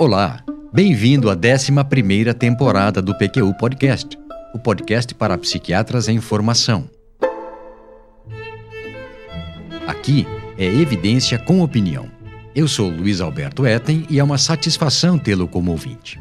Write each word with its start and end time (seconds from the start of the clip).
Olá, 0.00 0.42
bem-vindo 0.72 1.28
à 1.28 1.34
11 1.34 2.32
temporada 2.32 3.02
do 3.02 3.14
PQU 3.14 3.52
Podcast, 3.58 4.18
o 4.54 4.58
podcast 4.58 5.14
para 5.14 5.36
psiquiatras 5.36 6.08
em 6.08 6.18
formação. 6.22 6.88
Aqui 9.86 10.26
é 10.56 10.64
evidência 10.64 11.38
com 11.38 11.60
opinião. 11.60 12.10
Eu 12.54 12.66
sou 12.66 12.88
Luiz 12.88 13.20
Alberto 13.20 13.66
Etten 13.66 14.06
e 14.08 14.18
é 14.18 14.24
uma 14.24 14.38
satisfação 14.38 15.18
tê-lo 15.18 15.46
como 15.46 15.70
ouvinte. 15.70 16.18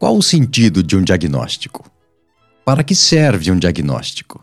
Qual 0.00 0.16
o 0.16 0.22
sentido 0.22 0.82
de 0.82 0.96
um 0.96 1.02
diagnóstico? 1.04 1.94
Para 2.64 2.82
que 2.82 2.94
serve 2.94 3.50
um 3.50 3.58
diagnóstico? 3.58 4.42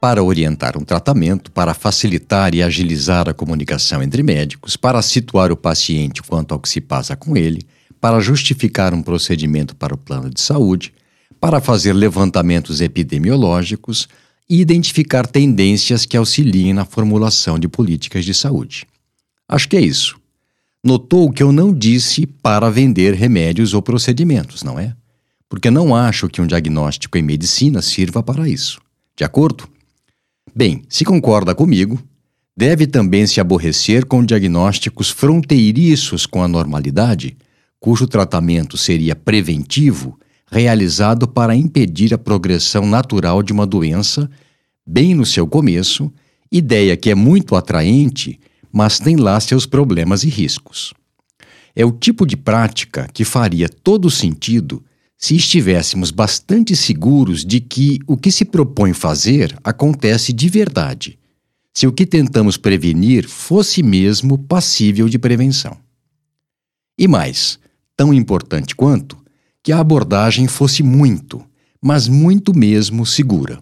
Para 0.00 0.22
orientar 0.22 0.78
um 0.78 0.84
tratamento, 0.84 1.50
para 1.50 1.74
facilitar 1.74 2.54
e 2.54 2.62
agilizar 2.62 3.28
a 3.28 3.34
comunicação 3.34 4.00
entre 4.00 4.22
médicos, 4.22 4.76
para 4.76 5.02
situar 5.02 5.50
o 5.50 5.56
paciente 5.56 6.22
quanto 6.22 6.54
ao 6.54 6.60
que 6.60 6.68
se 6.68 6.80
passa 6.80 7.16
com 7.16 7.36
ele, 7.36 7.66
para 8.00 8.20
justificar 8.20 8.94
um 8.94 9.02
procedimento 9.02 9.74
para 9.74 9.92
o 9.92 9.98
plano 9.98 10.30
de 10.30 10.40
saúde, 10.40 10.94
para 11.40 11.60
fazer 11.60 11.94
levantamentos 11.94 12.80
epidemiológicos 12.80 14.08
e 14.48 14.60
identificar 14.60 15.26
tendências 15.26 16.06
que 16.06 16.16
auxiliem 16.16 16.72
na 16.72 16.84
formulação 16.84 17.58
de 17.58 17.66
políticas 17.66 18.24
de 18.24 18.34
saúde. 18.34 18.86
Acho 19.48 19.68
que 19.68 19.76
é 19.76 19.80
isso. 19.80 20.16
Notou 20.82 21.32
que 21.32 21.42
eu 21.42 21.50
não 21.50 21.74
disse 21.74 22.24
para 22.24 22.70
vender 22.70 23.14
remédios 23.14 23.74
ou 23.74 23.82
procedimentos, 23.82 24.62
não 24.62 24.78
é? 24.78 24.94
Porque 25.48 25.70
não 25.70 25.94
acho 25.94 26.28
que 26.28 26.40
um 26.40 26.46
diagnóstico 26.46 27.16
em 27.16 27.22
medicina 27.22 27.80
sirva 27.80 28.22
para 28.22 28.48
isso. 28.48 28.80
De 29.16 29.24
acordo? 29.24 29.68
Bem, 30.54 30.82
se 30.88 31.04
concorda 31.04 31.54
comigo, 31.54 31.98
deve 32.56 32.86
também 32.86 33.26
se 33.26 33.40
aborrecer 33.40 34.04
com 34.04 34.24
diagnósticos 34.24 35.10
fronteiriços 35.10 36.26
com 36.26 36.42
a 36.42 36.48
normalidade, 36.48 37.36
cujo 37.80 38.06
tratamento 38.06 38.76
seria 38.76 39.14
preventivo, 39.14 40.18
realizado 40.50 41.28
para 41.28 41.54
impedir 41.54 42.12
a 42.12 42.18
progressão 42.18 42.86
natural 42.86 43.42
de 43.42 43.52
uma 43.52 43.66
doença 43.66 44.28
bem 44.86 45.14
no 45.14 45.26
seu 45.26 45.46
começo, 45.46 46.12
ideia 46.50 46.96
que 46.96 47.10
é 47.10 47.14
muito 47.14 47.54
atraente, 47.54 48.40
mas 48.72 48.98
tem 48.98 49.16
lá 49.16 49.38
seus 49.38 49.66
problemas 49.66 50.24
e 50.24 50.28
riscos. 50.28 50.92
É 51.76 51.84
o 51.84 51.92
tipo 51.92 52.26
de 52.26 52.36
prática 52.36 53.08
que 53.12 53.24
faria 53.24 53.68
todo 53.68 54.10
sentido 54.10 54.82
se 55.18 55.34
estivéssemos 55.34 56.12
bastante 56.12 56.76
seguros 56.76 57.44
de 57.44 57.58
que 57.60 57.98
o 58.06 58.16
que 58.16 58.30
se 58.30 58.44
propõe 58.44 58.92
fazer 58.92 59.58
acontece 59.64 60.32
de 60.32 60.48
verdade, 60.48 61.18
se 61.74 61.88
o 61.88 61.92
que 61.92 62.06
tentamos 62.06 62.56
prevenir 62.56 63.28
fosse 63.28 63.82
mesmo 63.82 64.38
passível 64.38 65.08
de 65.08 65.18
prevenção. 65.18 65.76
E 66.96 67.08
mais, 67.08 67.58
tão 67.96 68.14
importante 68.14 68.76
quanto, 68.76 69.18
que 69.62 69.72
a 69.72 69.80
abordagem 69.80 70.46
fosse 70.46 70.84
muito, 70.84 71.44
mas 71.82 72.06
muito 72.06 72.56
mesmo 72.56 73.04
segura. 73.04 73.58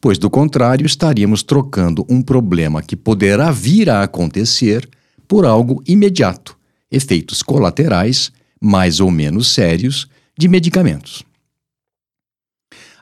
Pois, 0.00 0.18
do 0.18 0.28
contrário, 0.28 0.86
estaríamos 0.86 1.42
trocando 1.42 2.04
um 2.08 2.20
problema 2.20 2.82
que 2.82 2.96
poderá 2.96 3.50
vir 3.52 3.88
a 3.88 4.02
acontecer 4.02 4.88
por 5.26 5.44
algo 5.44 5.82
imediato, 5.86 6.56
efeitos 6.90 7.42
colaterais, 7.42 8.32
mais 8.60 9.00
ou 9.00 9.10
menos 9.10 9.48
sérios, 9.48 10.08
de 10.38 10.46
medicamentos. 10.46 11.24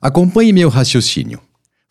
Acompanhe 0.00 0.53
meu 0.55 0.71
raciocínio. 0.71 1.38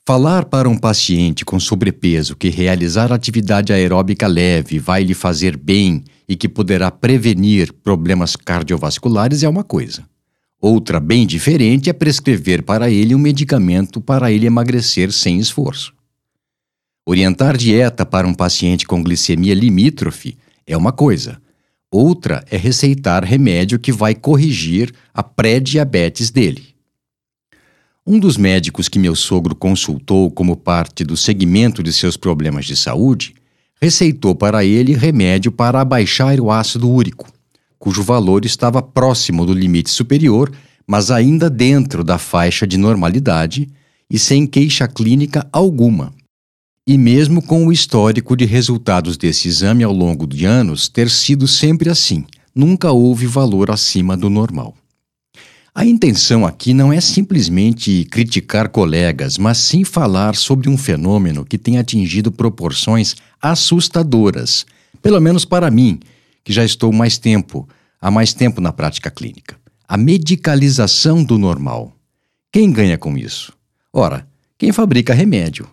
Falar 0.08 0.46
para 0.46 0.68
um 0.68 0.78
paciente 0.78 1.46
com 1.46 1.60
sobrepeso 1.60 2.36
que 2.36 2.50
realizar 2.50 3.12
atividade 3.12 3.72
aeróbica 3.72 4.28
leve 4.28 4.80
vai 4.80 5.04
lhe 5.04 5.14
fazer 5.14 5.56
bem 5.56 6.04
e 6.28 6.36
que 6.36 6.50
poderá 6.50 6.90
prevenir 6.90 7.72
problemas 7.72 8.36
cardiovasculares 8.36 9.44
é 9.44 9.50
uma 9.50 9.64
coisa. 9.64 10.04
Outra, 10.60 11.00
bem 11.00 11.28
diferente, 11.28 11.90
é 11.90 11.94
prescrever 11.94 12.64
para 12.64 12.90
ele 12.90 13.14
um 13.14 13.20
medicamento 13.20 14.02
para 14.02 14.32
ele 14.32 14.48
emagrecer 14.48 15.12
sem 15.12 15.38
esforço. 15.38 15.94
Orientar 17.06 17.56
dieta 17.56 18.04
para 18.04 18.28
um 18.28 18.34
paciente 18.34 18.88
com 18.88 19.04
glicemia 19.04 19.54
limítrofe 19.54 20.36
é 20.66 20.76
uma 20.76 20.92
coisa. 20.92 21.40
Outra 21.98 22.44
é 22.52 22.58
receitar 22.58 23.24
remédio 23.24 23.80
que 23.80 23.90
vai 23.90 24.14
corrigir 24.14 24.94
a 25.14 25.24
pré-diabetes 25.24 26.30
dele. 26.30 26.76
Um 28.06 28.20
dos 28.20 28.36
médicos 28.36 28.90
que 28.90 29.00
meu 29.00 29.16
sogro 29.16 29.56
consultou 29.56 30.30
como 30.30 30.58
parte 30.58 31.06
do 31.06 31.16
segmento 31.16 31.82
de 31.82 31.94
seus 31.94 32.18
problemas 32.18 32.66
de 32.66 32.76
saúde 32.76 33.34
receitou 33.82 34.36
para 34.36 34.66
ele 34.66 34.94
remédio 34.94 35.54
para 35.54 35.80
abaixar 35.80 36.38
o 36.42 36.52
ácido 36.52 36.92
úrico, 36.92 37.32
cujo 37.80 38.04
valor 38.04 38.44
estava 38.44 38.82
próximo 38.82 39.46
do 39.46 39.54
limite 39.54 39.90
superior, 39.90 40.52
mas 40.86 41.10
ainda 41.10 41.50
dentro 41.50 42.04
da 42.04 42.18
faixa 42.18 42.68
de 42.68 42.78
normalidade 42.78 43.70
e 44.10 44.20
sem 44.20 44.46
queixa 44.46 44.86
clínica 44.86 45.48
alguma 45.50 46.12
e 46.88 46.98
mesmo 47.00 47.42
com 47.42 47.66
o 47.66 47.72
histórico 47.72 48.36
de 48.36 48.46
resultados 48.46 49.18
desse 49.18 49.48
exame 49.48 49.84
ao 49.84 49.92
longo 49.92 50.28
de 50.28 50.46
anos 50.46 50.88
ter 50.88 51.10
sido 51.10 51.48
sempre 51.48 51.90
assim, 51.90 52.26
nunca 52.54 52.92
houve 52.92 53.26
valor 53.26 53.72
acima 53.72 54.16
do 54.16 54.30
normal. 54.30 54.76
A 55.74 55.84
intenção 55.84 56.46
aqui 56.46 56.74
não 56.74 56.94
é 56.94 57.02
simplesmente 57.02 58.06
criticar 58.06 58.70
colegas, 58.70 59.38
mas 59.38 59.58
sim 59.58 59.84
falar 59.84 60.36
sobre 60.36 60.70
um 60.70 60.78
fenômeno 60.78 61.44
que 61.44 61.58
tem 61.58 61.78
atingido 61.78 62.32
proporções 62.32 63.16
assustadoras, 63.42 64.66
pelo 65.02 65.20
menos 65.20 65.44
para 65.44 65.70
mim, 65.70 66.00
que 66.44 66.54
já 66.54 66.64
estou 66.64 66.94
mais 66.94 67.18
tempo, 67.18 67.68
há 68.00 68.10
mais 68.10 68.34
tempo 68.34 68.62
na 68.62 68.72
prática 68.72 69.10
clínica. 69.10 69.58
A 69.88 69.98
medicalização 69.98 71.24
do 71.24 71.38
normal. 71.38 71.92
Quem 72.52 72.72
ganha 72.72 72.98
com 72.98 73.18
isso? 73.18 73.52
Ora, 73.92 74.26
quem 74.58 74.72
fabrica 74.72 75.14
remédio, 75.14 75.68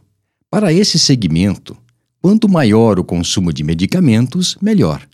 para 0.53 0.71
esse 0.71 0.99
segmento, 0.99 1.75
quanto 2.21 2.47
maior 2.47 2.99
o 2.99 3.05
consumo 3.05 3.51
de 3.51 3.65
medicamentos, 3.65 4.55
melhor. 4.61 5.09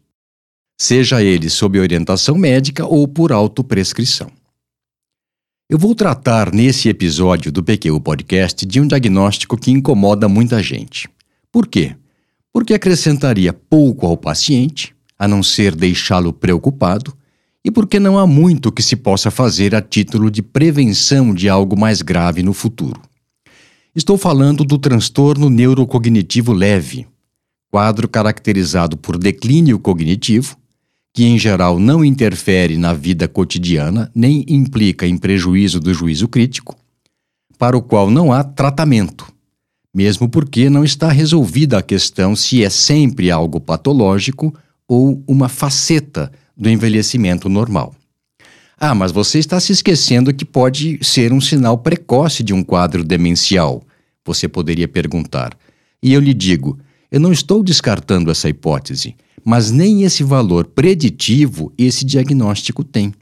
Seja 0.77 1.23
ele 1.23 1.49
sob 1.49 1.79
orientação 1.79 2.37
médica 2.37 2.85
ou 2.85 3.07
por 3.07 3.31
autoprescrição. 3.31 4.33
Eu 5.71 5.79
vou 5.79 5.95
tratar 5.95 6.53
nesse 6.53 6.89
episódio 6.89 7.53
do 7.53 7.63
PQ 7.63 8.01
Podcast 8.01 8.67
de 8.67 8.81
um 8.81 8.89
diagnóstico 8.89 9.57
que 9.57 9.71
incomoda 9.71 10.29
muita 10.29 10.61
gente. 10.61 11.09
Por 11.53 11.69
quê? 11.69 11.95
Porque 12.53 12.75
acrescentaria 12.75 13.53
pouco 13.53 14.07
ao 14.07 14.17
paciente, 14.17 14.93
a 15.17 15.29
não 15.29 15.41
ser 15.41 15.77
deixá-lo 15.77 16.33
preocupado, 16.33 17.17
e 17.65 17.71
porque 17.71 18.01
não 18.01 18.19
há 18.19 18.27
muito 18.27 18.73
que 18.73 18.83
se 18.83 18.97
possa 18.97 19.31
fazer 19.31 19.73
a 19.73 19.81
título 19.81 20.33
de 20.33 20.43
prevenção 20.43 21.33
de 21.33 21.49
algo 21.49 21.79
mais 21.79 22.03
grave 22.03 22.43
no 22.43 22.53
futuro. 22.53 23.08
Estou 23.99 24.17
falando 24.17 24.63
do 24.63 24.79
transtorno 24.79 25.51
neurocognitivo 25.51 26.53
leve, 26.53 27.05
quadro 27.69 28.09
caracterizado 28.09 28.97
por 28.97 29.19
declínio 29.19 29.77
cognitivo, 29.77 30.57
que 31.13 31.25
em 31.25 31.37
geral 31.37 31.81
não 31.81 32.05
interfere 32.05 32.79
na 32.79 32.93
vida 32.93 33.27
cotidiana 33.27 34.09
nem 34.15 34.45
implica 34.47 35.05
em 35.05 35.19
prejuízo 35.19 35.81
do 35.81 35.93
juízo 35.93 36.29
crítico, 36.29 36.77
para 37.59 37.77
o 37.77 37.83
qual 37.83 38.09
não 38.09 38.33
há 38.33 38.45
tratamento, 38.45 39.27
mesmo 39.93 40.29
porque 40.29 40.71
não 40.71 40.85
está 40.85 41.11
resolvida 41.11 41.79
a 41.79 41.83
questão 41.83 42.37
se 42.37 42.63
é 42.63 42.71
sempre 42.71 43.33
algo 43.33 43.59
patológico 43.59 44.55
ou 44.87 45.25
uma 45.27 45.49
faceta 45.49 46.31
do 46.57 46.71
envelhecimento 46.71 47.49
normal. 47.49 47.93
Ah, 48.79 48.95
mas 48.95 49.11
você 49.11 49.41
está 49.41 49.59
se 49.59 49.73
esquecendo 49.73 50.33
que 50.33 50.45
pode 50.45 51.01
ser 51.03 51.33
um 51.33 51.41
sinal 51.41 51.77
precoce 51.79 52.45
de 52.45 52.55
um 52.55 52.63
quadro 52.63 53.03
demencial, 53.03 53.83
você 54.29 54.47
poderia 54.47 54.87
perguntar. 54.87 55.57
E 56.03 56.13
eu 56.13 56.21
lhe 56.21 56.35
digo: 56.35 56.79
eu 57.11 57.19
não 57.19 57.33
estou 57.33 57.63
descartando 57.63 58.31
essa 58.31 58.49
hipótese, 58.49 59.17
mas 59.43 59.71
nem 59.71 60.03
esse 60.03 60.23
valor 60.23 60.67
preditivo 60.67 61.73
esse 61.79 62.05
diagnóstico 62.05 62.85
tem. 62.85 63.15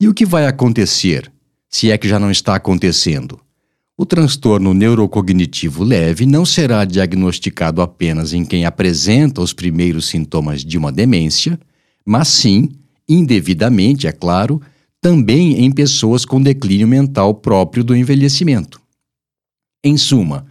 E 0.00 0.08
o 0.08 0.14
que 0.14 0.26
vai 0.26 0.46
acontecer, 0.46 1.30
se 1.70 1.90
é 1.90 1.96
que 1.96 2.08
já 2.08 2.18
não 2.18 2.30
está 2.30 2.56
acontecendo? 2.56 3.40
O 3.96 4.04
transtorno 4.04 4.74
neurocognitivo 4.74 5.82
leve 5.82 6.26
não 6.26 6.44
será 6.44 6.84
diagnosticado 6.84 7.80
apenas 7.80 8.34
em 8.34 8.44
quem 8.44 8.66
apresenta 8.66 9.40
os 9.40 9.54
primeiros 9.54 10.06
sintomas 10.06 10.62
de 10.62 10.76
uma 10.76 10.92
demência, 10.92 11.58
mas 12.04 12.28
sim, 12.28 12.68
indevidamente, 13.08 14.06
é 14.06 14.12
claro, 14.12 14.60
também 15.00 15.64
em 15.64 15.70
pessoas 15.70 16.24
com 16.24 16.42
declínio 16.42 16.88
mental 16.88 17.32
próprio 17.32 17.84
do 17.84 17.94
envelhecimento. 17.94 18.85
Em 19.86 19.96
suma, 19.96 20.44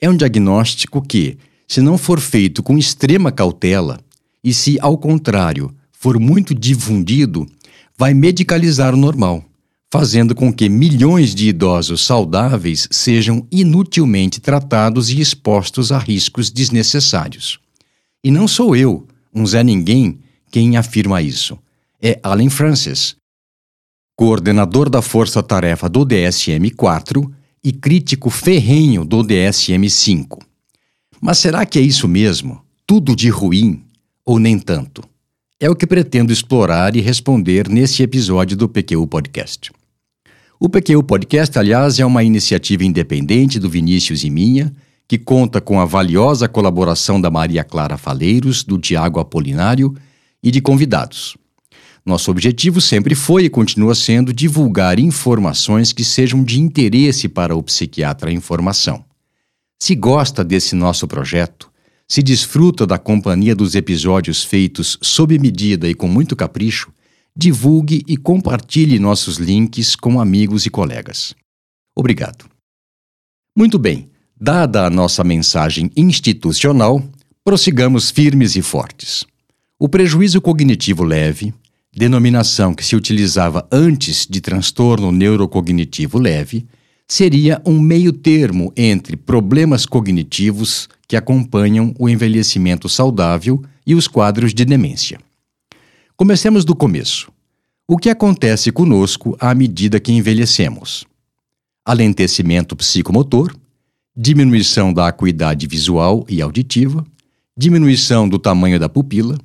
é 0.00 0.08
um 0.08 0.16
diagnóstico 0.16 1.02
que, 1.02 1.36
se 1.66 1.80
não 1.80 1.98
for 1.98 2.20
feito 2.20 2.62
com 2.62 2.78
extrema 2.78 3.32
cautela, 3.32 3.98
e 4.44 4.54
se, 4.54 4.78
ao 4.80 4.96
contrário, 4.96 5.74
for 5.90 6.20
muito 6.20 6.54
difundido, 6.54 7.48
vai 7.98 8.14
medicalizar 8.14 8.94
o 8.94 8.96
normal, 8.96 9.44
fazendo 9.92 10.36
com 10.36 10.52
que 10.52 10.68
milhões 10.68 11.34
de 11.34 11.48
idosos 11.48 12.06
saudáveis 12.06 12.86
sejam 12.92 13.44
inutilmente 13.50 14.40
tratados 14.40 15.10
e 15.10 15.20
expostos 15.20 15.90
a 15.90 15.98
riscos 15.98 16.48
desnecessários. 16.48 17.58
E 18.22 18.30
não 18.30 18.46
sou 18.46 18.76
eu, 18.76 19.04
um 19.34 19.44
Zé 19.44 19.64
Ninguém, 19.64 20.20
quem 20.48 20.76
afirma 20.76 21.20
isso. 21.20 21.58
É 22.00 22.20
Alan 22.22 22.50
Francis, 22.50 23.16
coordenador 24.14 24.88
da 24.88 25.02
força-tarefa 25.02 25.88
do 25.88 26.06
DSM-4 26.06 27.32
e 27.66 27.72
crítico 27.72 28.30
ferrenho 28.30 29.04
do 29.04 29.24
DSM-5. 29.24 30.38
Mas 31.20 31.38
será 31.38 31.66
que 31.66 31.80
é 31.80 31.82
isso 31.82 32.06
mesmo? 32.06 32.62
Tudo 32.86 33.16
de 33.16 33.28
ruim? 33.28 33.82
Ou 34.24 34.38
nem 34.38 34.56
tanto? 34.56 35.02
É 35.58 35.68
o 35.68 35.74
que 35.74 35.84
pretendo 35.84 36.32
explorar 36.32 36.94
e 36.94 37.00
responder 37.00 37.68
nesse 37.68 38.04
episódio 38.04 38.56
do 38.56 38.68
PQU 38.68 39.04
Podcast. 39.08 39.72
O 40.60 40.68
PQU 40.68 41.02
Podcast, 41.02 41.58
aliás, 41.58 41.98
é 41.98 42.06
uma 42.06 42.22
iniciativa 42.22 42.84
independente 42.84 43.58
do 43.58 43.68
Vinícius 43.68 44.22
e 44.22 44.30
minha, 44.30 44.72
que 45.08 45.18
conta 45.18 45.60
com 45.60 45.80
a 45.80 45.84
valiosa 45.84 46.48
colaboração 46.48 47.20
da 47.20 47.32
Maria 47.32 47.64
Clara 47.64 47.96
Faleiros, 47.96 48.62
do 48.62 48.78
Tiago 48.78 49.18
Apolinário 49.18 49.92
e 50.40 50.52
de 50.52 50.60
convidados. 50.60 51.36
Nosso 52.06 52.30
objetivo 52.30 52.80
sempre 52.80 53.16
foi 53.16 53.46
e 53.46 53.50
continua 53.50 53.92
sendo 53.92 54.32
divulgar 54.32 55.00
informações 55.00 55.92
que 55.92 56.04
sejam 56.04 56.44
de 56.44 56.60
interesse 56.60 57.28
para 57.28 57.56
o 57.56 57.62
psiquiatra 57.64 58.32
em 58.32 58.38
formação. 58.38 59.04
Se 59.76 59.96
gosta 59.96 60.44
desse 60.44 60.76
nosso 60.76 61.08
projeto, 61.08 61.68
se 62.08 62.22
desfruta 62.22 62.86
da 62.86 62.96
companhia 62.96 63.56
dos 63.56 63.74
episódios 63.74 64.44
feitos 64.44 64.96
sob 65.02 65.36
medida 65.36 65.88
e 65.88 65.94
com 65.94 66.06
muito 66.06 66.36
capricho, 66.36 66.92
divulgue 67.36 68.04
e 68.06 68.16
compartilhe 68.16 69.00
nossos 69.00 69.38
links 69.38 69.96
com 69.96 70.20
amigos 70.20 70.64
e 70.64 70.70
colegas. 70.70 71.34
Obrigado. 71.94 72.44
Muito 73.58 73.80
bem, 73.80 74.08
dada 74.40 74.86
a 74.86 74.90
nossa 74.90 75.24
mensagem 75.24 75.90
institucional, 75.96 77.02
prossigamos 77.44 78.10
firmes 78.10 78.54
e 78.54 78.62
fortes. 78.62 79.24
O 79.76 79.88
prejuízo 79.88 80.40
cognitivo 80.40 81.02
leve, 81.02 81.52
denominação 81.96 82.74
que 82.74 82.84
se 82.84 82.94
utilizava 82.94 83.66
antes 83.72 84.26
de 84.28 84.40
transtorno 84.42 85.10
neurocognitivo 85.10 86.18
leve, 86.18 86.66
seria 87.08 87.62
um 87.64 87.80
meio-termo 87.80 88.70
entre 88.76 89.16
problemas 89.16 89.86
cognitivos 89.86 90.88
que 91.08 91.16
acompanham 91.16 91.94
o 91.98 92.08
envelhecimento 92.08 92.86
saudável 92.88 93.62
e 93.86 93.94
os 93.94 94.06
quadros 94.06 94.52
de 94.52 94.64
demência. 94.64 95.18
Comecemos 96.16 96.64
do 96.64 96.74
começo. 96.74 97.32
O 97.88 97.96
que 97.96 98.10
acontece 98.10 98.70
conosco 98.70 99.36
à 99.40 99.54
medida 99.54 99.98
que 99.98 100.12
envelhecemos? 100.12 101.06
Alentecimento 101.84 102.76
psicomotor, 102.76 103.54
diminuição 104.14 104.92
da 104.92 105.06
acuidade 105.06 105.66
visual 105.66 106.26
e 106.28 106.42
auditiva, 106.42 107.06
diminuição 107.56 108.28
do 108.28 108.38
tamanho 108.38 108.78
da 108.78 108.88
pupila, 108.88 109.38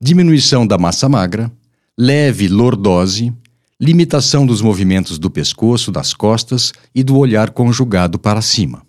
diminuição 0.00 0.66
da 0.66 0.76
massa 0.76 1.08
magra, 1.08 1.50
leve 1.98 2.46
lordose, 2.46 3.32
limitação 3.80 4.44
dos 4.44 4.60
movimentos 4.60 5.18
do 5.18 5.30
pescoço, 5.30 5.90
das 5.90 6.12
costas 6.12 6.72
e 6.94 7.02
do 7.02 7.16
olhar 7.16 7.50
conjugado 7.50 8.18
para 8.18 8.42
cima. 8.42 8.82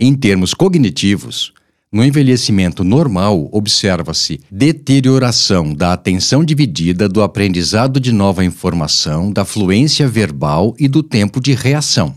Em 0.00 0.14
termos 0.14 0.54
cognitivos, 0.54 1.52
no 1.92 2.02
envelhecimento 2.02 2.82
normal, 2.82 3.48
observa-se 3.52 4.40
deterioração 4.50 5.74
da 5.74 5.92
atenção 5.92 6.42
dividida, 6.42 7.08
do 7.08 7.22
aprendizado 7.22 8.00
de 8.00 8.12
nova 8.12 8.44
informação, 8.44 9.30
da 9.30 9.44
fluência 9.44 10.08
verbal 10.08 10.74
e 10.78 10.88
do 10.88 11.02
tempo 11.02 11.40
de 11.40 11.52
reação. 11.52 12.16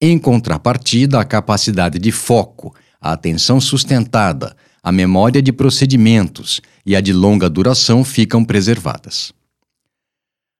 Em 0.00 0.16
contrapartida, 0.16 1.20
a 1.20 1.24
capacidade 1.24 1.98
de 1.98 2.10
foco, 2.10 2.74
a 3.00 3.12
atenção 3.12 3.60
sustentada, 3.60 4.56
a 4.82 4.90
memória 4.90 5.42
de 5.42 5.52
procedimentos 5.52 6.60
e 6.84 6.96
a 6.96 7.00
de 7.00 7.12
longa 7.12 7.48
duração 7.48 8.04
ficam 8.04 8.44
preservadas. 8.44 9.32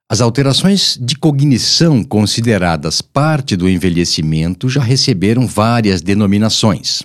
As 0.08 0.20
alterações 0.20 0.98
de 1.00 1.16
cognição 1.16 2.02
consideradas 2.02 3.00
parte 3.00 3.56
do 3.56 3.68
envelhecimento 3.68 4.68
já 4.68 4.82
receberam 4.82 5.46
várias 5.46 6.02
denominações 6.02 7.02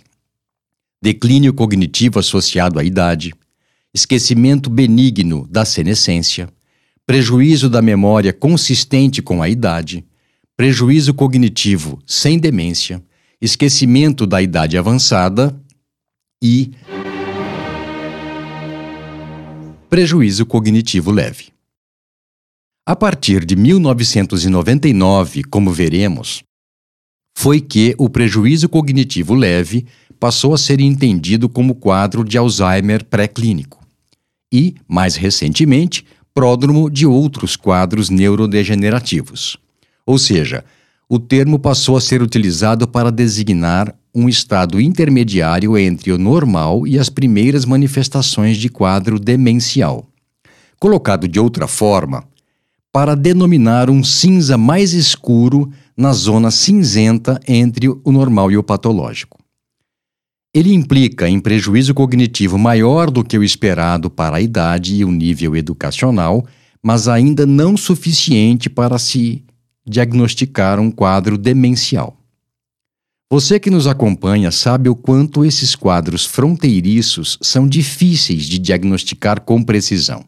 declínio 1.06 1.54
cognitivo 1.54 2.18
associado 2.18 2.80
à 2.80 2.84
idade, 2.84 3.32
esquecimento 3.94 4.72
benigno 4.72 5.48
da 5.52 5.64
senescência, 5.64 6.50
prejuízo 7.06 7.70
da 7.70 7.80
memória 7.80 8.34
consistente 8.34 9.22
com 9.22 9.40
a 9.40 9.48
idade, 9.48 10.04
prejuízo 10.58 11.14
cognitivo 11.14 12.02
sem 12.08 12.40
demência, 12.40 13.04
esquecimento 13.40 14.26
da 14.26 14.42
idade 14.42 14.80
avançada 14.80 15.56
e 16.42 16.72
prejuízo 19.90 20.46
cognitivo 20.46 21.12
leve. 21.12 21.54
A 22.86 22.96
partir 22.96 23.46
de 23.46 23.56
1999, 23.56 25.44
como 25.46 25.72
veremos, 25.72 26.44
foi 27.38 27.60
que 27.60 27.96
o 27.98 28.10
prejuízo 28.10 28.70
cognitivo 28.70 29.34
leve 29.34 29.86
passou 30.20 30.54
a 30.54 30.58
ser 30.58 30.80
entendido 30.80 31.50
como 31.50 31.76
quadro 31.76 32.24
de 32.24 32.38
Alzheimer 32.38 33.04
pré-clínico 33.04 33.84
e, 34.54 34.76
mais 34.88 35.16
recentemente, 35.16 36.06
pródromo 36.34 36.90
de 36.90 37.06
outros 37.06 37.56
quadros 37.56 38.10
neurodegenerativos. 38.10 39.58
Ou 40.06 40.18
seja, 40.18 40.64
o 41.10 41.18
termo 41.18 41.58
passou 41.58 41.98
a 41.98 42.02
ser 42.02 42.22
utilizado 42.22 42.88
para 42.88 43.12
designar 43.12 43.96
um 44.16 44.30
estado 44.30 44.80
intermediário 44.80 45.78
entre 45.78 46.14
o 46.14 46.18
normal 46.18 46.88
e 46.88 46.98
as 46.98 47.10
primeiras 47.10 47.66
manifestações 47.66 48.56
de 48.56 48.70
quadro 48.70 49.20
demencial. 49.20 50.08
Colocado 50.80 51.28
de 51.28 51.38
outra 51.38 51.68
forma, 51.68 52.24
para 52.94 53.14
denominar 53.14 53.90
um 53.90 54.02
cinza 54.02 54.58
mais 54.58 54.94
escuro 54.94 55.70
na 55.98 56.14
zona 56.14 56.50
cinzenta 56.50 57.42
entre 57.46 57.90
o 57.90 58.12
normal 58.12 58.50
e 58.50 58.58
o 58.58 58.64
patológico. 58.64 59.38
Ele 60.54 60.74
implica 60.74 61.28
em 61.28 61.38
prejuízo 61.38 61.94
cognitivo 61.94 62.58
maior 62.58 63.12
do 63.12 63.22
que 63.22 63.38
o 63.38 63.44
esperado 63.44 64.10
para 64.10 64.38
a 64.38 64.42
idade 64.42 64.96
e 64.96 65.04
o 65.04 65.12
nível 65.12 65.58
educacional, 65.58 66.46
mas 66.82 67.10
ainda 67.10 67.46
não 67.46 67.76
suficiente 67.76 68.70
para 68.70 68.98
se 68.98 69.44
diagnosticar 69.86 70.80
um 70.80 70.90
quadro 70.90 71.38
demencial. 71.38 72.18
Você 73.32 73.60
que 73.60 73.72
nos 73.72 73.88
acompanha 73.88 74.52
sabe 74.52 74.88
o 74.88 74.96
quanto 74.96 75.44
esses 75.44 75.76
quadros 75.76 76.26
fronteiriços 76.26 77.40
são 77.42 77.68
difíceis 77.68 78.46
de 78.46 78.60
diagnosticar 78.60 79.42
com 79.42 79.64
precisão. 79.64 80.24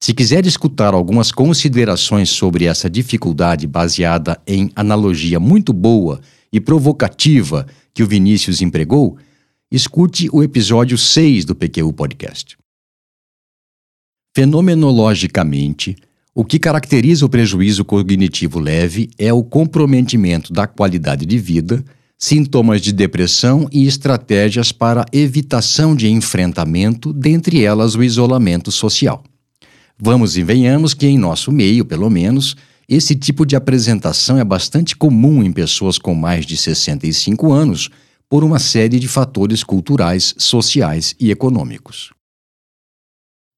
Se 0.00 0.14
quiser 0.14 0.46
escutar 0.46 0.94
algumas 0.94 1.32
considerações 1.32 2.30
sobre 2.30 2.66
essa 2.66 2.88
dificuldade 2.88 3.66
baseada 3.66 4.40
em 4.46 4.70
analogia 4.76 5.40
muito 5.40 5.72
boa 5.72 6.20
e 6.52 6.60
provocativa 6.60 7.66
que 7.92 8.02
o 8.02 8.06
Vinícius 8.06 8.62
empregou, 8.62 9.18
escute 9.68 10.28
o 10.32 10.40
episódio 10.40 10.96
6 10.96 11.44
do 11.44 11.54
PQU 11.54 11.92
Podcast. 11.92 12.56
Fenomenologicamente, 14.36 15.96
o 16.32 16.44
que 16.44 16.60
caracteriza 16.60 17.26
o 17.26 17.28
prejuízo 17.28 17.84
cognitivo 17.84 18.60
leve 18.60 19.10
é 19.18 19.32
o 19.32 19.42
comprometimento 19.42 20.52
da 20.52 20.66
qualidade 20.66 21.26
de 21.26 21.38
vida, 21.38 21.84
sintomas 22.18 22.80
de 22.80 22.92
depressão 22.92 23.68
e 23.72 23.86
estratégias 23.86 24.72
para 24.72 25.04
evitação 25.12 25.94
de 25.94 26.08
enfrentamento, 26.08 27.12
dentre 27.12 27.62
elas 27.62 27.94
o 27.94 28.02
isolamento 28.02 28.72
social. 28.72 29.22
Vamos 29.98 30.36
e 30.36 30.42
venhamos 30.42 30.94
que, 30.94 31.06
em 31.06 31.18
nosso 31.18 31.52
meio, 31.52 31.84
pelo 31.84 32.08
menos, 32.08 32.56
esse 32.88 33.14
tipo 33.14 33.44
de 33.44 33.56
apresentação 33.56 34.38
é 34.38 34.44
bastante 34.44 34.96
comum 34.96 35.42
em 35.42 35.52
pessoas 35.52 35.98
com 35.98 36.14
mais 36.14 36.46
de 36.46 36.56
65 36.56 37.52
anos 37.52 37.90
por 38.28 38.42
uma 38.42 38.58
série 38.58 38.98
de 38.98 39.08
fatores 39.08 39.62
culturais, 39.62 40.34
sociais 40.38 41.14
e 41.20 41.30
econômicos. 41.30 42.13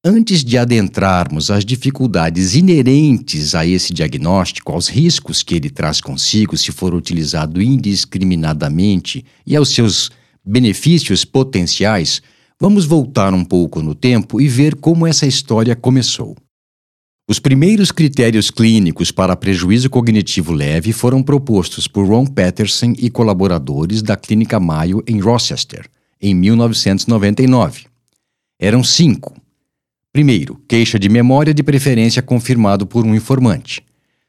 Antes 0.08 0.44
de 0.44 0.56
adentrarmos 0.56 1.50
as 1.50 1.64
dificuldades 1.64 2.54
inerentes 2.54 3.56
a 3.56 3.66
esse 3.66 3.92
diagnóstico, 3.92 4.70
aos 4.70 4.86
riscos 4.86 5.42
que 5.42 5.56
ele 5.56 5.68
traz 5.68 6.00
consigo 6.00 6.56
se 6.56 6.70
for 6.70 6.94
utilizado 6.94 7.60
indiscriminadamente 7.60 9.24
e 9.44 9.56
aos 9.56 9.70
seus 9.70 10.12
benefícios 10.44 11.24
potenciais, 11.24 12.22
vamos 12.60 12.84
voltar 12.86 13.34
um 13.34 13.44
pouco 13.44 13.82
no 13.82 13.96
tempo 13.96 14.40
e 14.40 14.46
ver 14.46 14.76
como 14.76 15.08
essa 15.08 15.26
história 15.26 15.74
começou. 15.74 16.36
Os 17.28 17.40
primeiros 17.40 17.90
critérios 17.90 18.48
clínicos 18.48 19.10
para 19.10 19.34
prejuízo 19.34 19.90
cognitivo 19.90 20.52
leve 20.52 20.92
foram 20.92 21.20
propostos 21.20 21.88
por 21.88 22.06
Ron 22.06 22.26
Patterson 22.26 22.92
e 22.96 23.10
colaboradores 23.10 24.02
da 24.02 24.16
Clínica 24.16 24.60
Mayo 24.60 25.02
em 25.04 25.18
Rochester, 25.18 25.84
em 26.22 26.32
1999. 26.32 27.86
Eram 28.60 28.84
cinco. 28.84 29.44
Primeiro, 30.16 30.58
queixa 30.66 30.98
de 30.98 31.10
memória 31.10 31.52
de 31.52 31.62
preferência 31.62 32.22
confirmado 32.22 32.86
por 32.86 33.04
um 33.04 33.14
informante. 33.14 33.82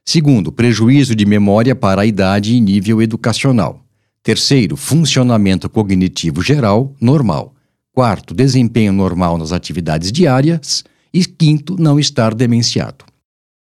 Segundo, 0.04 0.52
prejuízo 0.52 1.16
de 1.16 1.26
memória 1.26 1.74
para 1.74 2.02
a 2.02 2.06
idade 2.06 2.54
e 2.54 2.60
nível 2.60 3.02
educacional. 3.02 3.86
Terceiro, 4.22 4.76
funcionamento 4.76 5.70
cognitivo 5.70 6.42
geral 6.42 6.94
normal. 7.00 7.56
Quarto, 7.94 8.34
desempenho 8.34 8.92
normal 8.92 9.38
nas 9.38 9.54
atividades 9.54 10.12
diárias. 10.12 10.84
E 11.14 11.24
quinto, 11.24 11.78
não 11.80 11.98
estar 11.98 12.36
demenciado. 12.36 13.06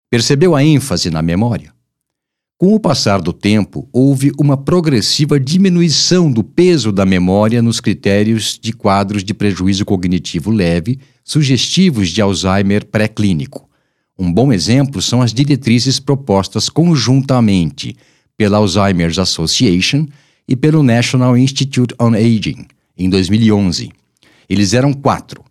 Percebeu 0.10 0.56
a 0.56 0.64
ênfase 0.64 1.12
na 1.12 1.22
memória? 1.22 1.76
Com 2.58 2.74
o 2.74 2.80
passar 2.80 3.22
do 3.22 3.32
tempo, 3.32 3.88
houve 3.94 4.32
uma 4.40 4.58
progressiva 4.58 5.40
diminuição 5.40 6.32
do 6.32 6.44
peso 6.44 6.92
da 6.92 7.06
memória 7.06 7.62
nos 7.62 7.80
critérios 7.80 8.58
de 8.60 8.74
quadros 8.74 9.24
de 9.24 9.36
prejuízo 9.36 9.86
cognitivo 9.86 10.50
leve, 10.50 10.98
sugestivos 11.26 12.10
de 12.10 12.22
Alzheimer 12.22 12.86
pré-clínico. 12.86 13.68
Um 14.18 14.32
bom 14.32 14.54
exemplo 14.54 15.02
são 15.02 15.24
as 15.24 15.34
diretrizes 15.34 16.00
propostas 16.00 16.70
conjuntamente 16.70 17.98
pela 18.38 18.58
Alzheimer's 18.58 19.18
Association 19.18 20.06
e 20.48 20.56
pelo 20.56 20.84
National 20.84 21.36
Institute 21.36 21.96
on 22.00 22.14
Aging, 22.14 22.68
em 22.96 23.10
2011. 23.10 23.92
Eles 24.48 24.74
eram 24.74 24.94
quatro. 24.94 25.44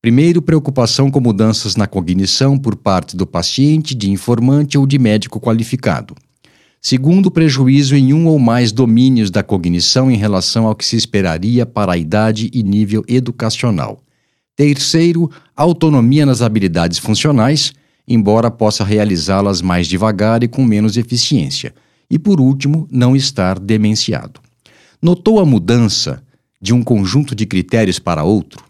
Primeiro, 0.00 0.40
preocupação 0.40 1.10
com 1.10 1.20
mudanças 1.20 1.74
na 1.74 1.88
cognição 1.88 2.56
por 2.56 2.76
parte 2.76 3.16
do 3.16 3.26
paciente, 3.26 3.96
de 3.96 4.08
informante 4.08 4.78
ou 4.78 4.86
de 4.86 5.00
médico 5.00 5.40
qualificado. 5.40 6.14
Segundo, 6.80 7.28
prejuízo 7.28 7.96
em 7.96 8.12
um 8.14 8.28
ou 8.28 8.38
mais 8.38 8.70
domínios 8.70 9.32
da 9.32 9.42
cognição 9.42 10.08
em 10.08 10.16
relação 10.16 10.68
ao 10.68 10.76
que 10.76 10.86
se 10.86 10.94
esperaria 10.94 11.66
para 11.66 11.92
a 11.92 11.98
idade 11.98 12.48
e 12.54 12.62
nível 12.62 13.02
educacional. 13.08 14.00
Terceiro, 14.58 15.30
autonomia 15.54 16.26
nas 16.26 16.42
habilidades 16.42 16.98
funcionais, 16.98 17.72
embora 18.08 18.50
possa 18.50 18.82
realizá-las 18.82 19.62
mais 19.62 19.86
devagar 19.86 20.42
e 20.42 20.48
com 20.48 20.64
menos 20.64 20.96
eficiência 20.96 21.72
e, 22.10 22.18
por 22.18 22.40
último, 22.40 22.88
não 22.90 23.14
estar 23.14 23.56
demenciado. 23.56 24.40
Notou 25.00 25.38
a 25.38 25.46
mudança 25.46 26.20
de 26.60 26.74
um 26.74 26.82
conjunto 26.82 27.36
de 27.36 27.46
critérios 27.46 28.00
para 28.00 28.24
outro? 28.24 28.64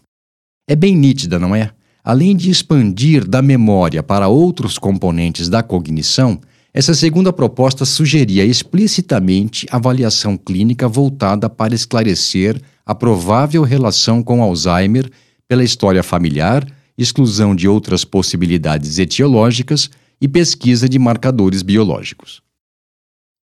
É 0.69 0.75
bem 0.75 0.95
nítida, 0.95 1.39
não 1.39 1.55
é? 1.55 1.71
Além 2.03 2.35
de 2.35 2.51
expandir 2.51 3.27
da 3.27 3.41
memória 3.41 4.03
para 4.03 4.27
outros 4.27 4.77
componentes 4.77 5.49
da 5.49 5.63
cognição, 5.63 6.39
essa 6.71 6.93
segunda 6.93 7.33
proposta 7.33 7.83
sugeria 7.83 8.45
explicitamente 8.45 9.65
avaliação 9.71 10.37
clínica 10.37 10.87
voltada 10.87 11.49
para 11.49 11.73
esclarecer 11.73 12.61
a 12.85 12.93
provável 12.93 13.63
relação 13.63 14.21
com 14.21 14.43
Alzheimer 14.43 15.09
pela 15.49 15.63
história 15.63 16.03
familiar, 16.03 16.63
exclusão 16.95 17.55
de 17.55 17.67
outras 17.67 18.05
possibilidades 18.05 18.99
etiológicas 18.99 19.89
e 20.21 20.27
pesquisa 20.27 20.87
de 20.87 20.99
marcadores 20.99 21.63
biológicos. 21.63 22.39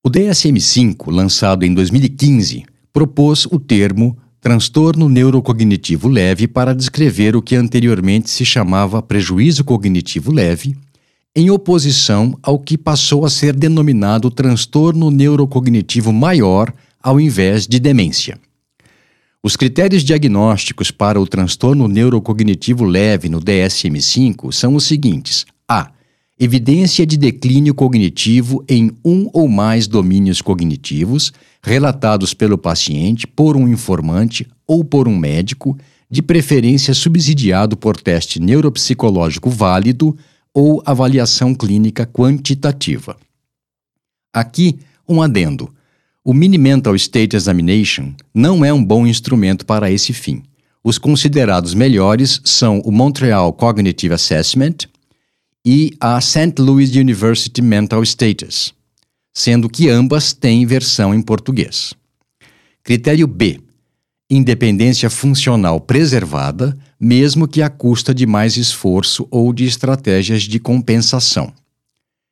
O 0.05 0.09
DSM-5, 0.09 1.11
lançado 1.11 1.65
em 1.65 1.73
2015, 1.73 2.63
propôs 2.93 3.45
o 3.45 3.59
termo 3.59 4.17
transtorno 4.39 5.09
neurocognitivo 5.09 6.07
leve 6.07 6.47
para 6.47 6.73
descrever 6.73 7.35
o 7.35 7.41
que 7.41 7.57
anteriormente 7.57 8.29
se 8.29 8.45
chamava 8.45 9.01
prejuízo 9.01 9.65
cognitivo 9.65 10.31
leve, 10.31 10.77
em 11.35 11.49
oposição 11.49 12.39
ao 12.41 12.57
que 12.57 12.77
passou 12.77 13.25
a 13.25 13.29
ser 13.29 13.53
denominado 13.53 14.31
transtorno 14.31 15.11
neurocognitivo 15.11 16.13
maior 16.13 16.73
ao 17.03 17.19
invés 17.19 17.67
de 17.67 17.79
demência. 17.79 18.39
Os 19.47 19.55
critérios 19.55 20.03
diagnósticos 20.03 20.91
para 20.91 21.21
o 21.21 21.25
transtorno 21.25 21.87
neurocognitivo 21.87 22.83
leve 22.83 23.29
no 23.29 23.39
DSM-5 23.39 24.51
são 24.51 24.75
os 24.75 24.83
seguintes: 24.83 25.45
A 25.65 25.89
evidência 26.37 27.05
de 27.05 27.15
declínio 27.15 27.73
cognitivo 27.73 28.61
em 28.67 28.91
um 29.05 29.29
ou 29.31 29.47
mais 29.47 29.87
domínios 29.87 30.41
cognitivos, 30.41 31.31
relatados 31.63 32.33
pelo 32.33 32.57
paciente 32.57 33.25
por 33.25 33.55
um 33.55 33.69
informante 33.69 34.45
ou 34.67 34.83
por 34.83 35.07
um 35.07 35.15
médico, 35.17 35.77
de 36.11 36.21
preferência 36.21 36.93
subsidiado 36.93 37.77
por 37.77 37.95
teste 37.95 38.41
neuropsicológico 38.41 39.49
válido 39.49 40.13
ou 40.53 40.83
avaliação 40.85 41.55
clínica 41.55 42.05
quantitativa. 42.05 43.15
Aqui, 44.33 44.77
um 45.07 45.21
adendo. 45.21 45.73
O 46.29 46.33
Mini 46.33 46.57
Mental 46.57 46.93
State 46.93 47.37
Examination 47.37 48.13
não 48.33 48.65
é 48.65 48.73
um 48.73 48.83
bom 48.83 49.07
instrumento 49.07 49.65
para 49.65 49.89
esse 49.89 50.11
fim. 50.11 50.43
Os 50.83 50.97
considerados 50.97 51.73
melhores 51.73 52.41
são 52.43 52.81
o 52.81 52.91
Montreal 52.91 53.53
Cognitive 53.53 54.13
Assessment 54.13 54.75
e 55.65 55.95
a 56.01 56.19
St. 56.19 56.55
Louis 56.59 56.93
University 56.93 57.61
Mental 57.61 58.03
Status, 58.03 58.73
sendo 59.33 59.69
que 59.69 59.87
ambas 59.87 60.33
têm 60.33 60.65
versão 60.65 61.15
em 61.15 61.21
português. 61.21 61.93
Critério 62.83 63.25
B: 63.25 63.61
independência 64.29 65.09
funcional 65.09 65.79
preservada, 65.79 66.77
mesmo 66.99 67.47
que 67.47 67.61
à 67.61 67.69
custa 67.69 68.13
de 68.13 68.25
mais 68.25 68.57
esforço 68.57 69.25
ou 69.31 69.53
de 69.53 69.63
estratégias 69.63 70.43
de 70.43 70.59
compensação. 70.59 71.53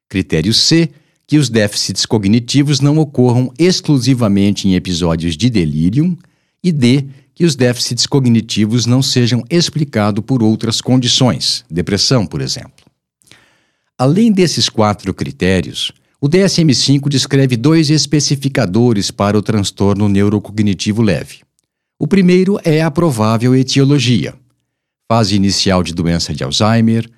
Critério 0.09 0.53
C: 0.53 0.91
que 1.27 1.37
os 1.37 1.49
déficits 1.49 2.05
cognitivos 2.05 2.79
não 2.79 2.97
ocorram 2.97 3.51
exclusivamente 3.57 4.67
em 4.67 4.75
episódios 4.75 5.35
de 5.35 5.49
delírio. 5.49 6.17
E 6.63 6.71
D: 6.71 7.05
que 7.35 7.43
os 7.43 7.55
déficits 7.55 8.07
cognitivos 8.07 8.85
não 8.85 9.01
sejam 9.01 9.43
explicados 9.49 10.23
por 10.25 10.41
outras 10.41 10.79
condições, 10.79 11.65
depressão, 11.69 12.25
por 12.25 12.41
exemplo. 12.41 12.85
Além 13.97 14.31
desses 14.31 14.69
quatro 14.69 15.13
critérios, 15.13 15.91
o 16.19 16.29
DSM-5 16.29 17.09
descreve 17.09 17.57
dois 17.57 17.89
especificadores 17.89 19.11
para 19.11 19.37
o 19.37 19.41
transtorno 19.41 20.07
neurocognitivo 20.07 21.01
leve. 21.01 21.39
O 21.99 22.07
primeiro 22.07 22.59
é 22.63 22.81
a 22.81 22.89
provável 22.89 23.55
etiologia, 23.55 24.33
fase 25.09 25.35
inicial 25.35 25.83
de 25.83 25.93
doença 25.93 26.33
de 26.33 26.43
Alzheimer, 26.43 27.09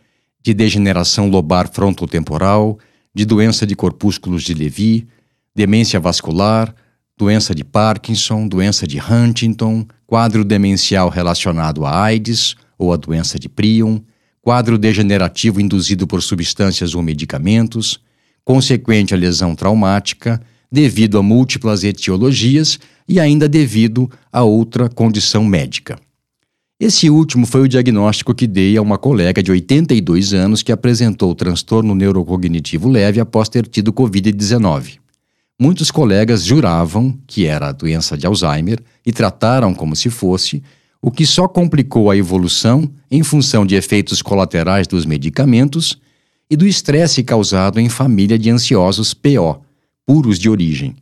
de 0.44 0.54
degeneração 0.54 1.30
lobar 1.30 1.72
frontotemporal, 1.72 2.78
de 3.18 3.26
doença 3.26 3.66
de 3.66 3.76
corpúsculos 3.76 4.44
de 4.44 4.54
Levy, 4.54 5.08
demência 5.56 6.00
vascular, 6.00 6.72
doença 7.18 7.56
de 7.56 7.64
Parkinson, 7.64 8.48
doença 8.48 8.86
de 8.86 9.00
Huntington, 9.00 9.88
quadro 10.06 10.46
demencial 10.46 11.10
relacionado 11.10 11.84
à 11.84 12.00
AIDS 12.00 12.56
ou 12.78 12.94
a 12.94 12.96
doença 12.96 13.40
de 13.40 13.50
Prion, 13.50 14.02
quadro 14.40 14.78
degenerativo 14.78 15.60
induzido 15.60 16.06
por 16.06 16.22
substâncias 16.22 16.94
ou 16.94 17.02
medicamentos, 17.02 18.00
consequente 18.46 19.16
à 19.16 19.18
lesão 19.18 19.56
traumática, 19.56 20.40
devido 20.72 21.18
a 21.18 21.24
múltiplas 21.24 21.84
etiologias 21.84 22.78
e 23.10 23.20
ainda 23.20 23.50
devido 23.50 24.08
a 24.32 24.44
outra 24.44 24.88
condição 24.88 25.44
médica. 25.44 25.98
Esse 26.80 27.10
último 27.10 27.48
foi 27.48 27.62
o 27.62 27.68
diagnóstico 27.68 28.36
que 28.36 28.46
dei 28.46 28.78
a 28.78 28.82
uma 28.84 29.00
colega 29.00 29.42
de 29.42 29.50
82 29.50 30.32
anos 30.32 30.62
que 30.62 30.72
apresentou 30.72 31.34
transtorno 31.34 31.96
neurocognitivo 31.96 32.88
leve 32.88 33.20
após 33.20 33.50
ter 33.50 33.66
tido 33.68 33.92
Covid-19. 33.92 35.00
Muitos 35.60 35.90
colegas 35.90 36.44
juravam 36.44 37.18
que 37.26 37.48
era 37.48 37.70
a 37.70 37.72
doença 37.72 38.16
de 38.16 38.28
Alzheimer 38.28 38.80
e 39.04 39.12
trataram 39.12 39.74
como 39.74 39.96
se 39.96 40.12
fosse, 40.12 40.62
o 41.02 41.10
que 41.10 41.26
só 41.26 41.48
complicou 41.48 42.12
a 42.12 42.18
evolução 42.18 42.88
em 43.10 43.24
função 43.24 43.66
de 43.66 43.74
efeitos 43.74 44.22
colaterais 44.22 44.86
dos 44.86 45.04
medicamentos 45.04 45.98
e 46.48 46.56
do 46.56 46.68
estresse 46.68 47.24
causado 47.24 47.80
em 47.80 47.90
família 47.90 48.38
de 48.38 48.52
ansiosos 48.52 49.16
PO, 49.16 49.64
puros 50.06 50.38
de 50.38 50.48
origem. 50.48 50.96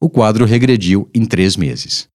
O 0.00 0.10
quadro 0.10 0.44
regrediu 0.44 1.08
em 1.14 1.24
três 1.24 1.56
meses. 1.56 2.11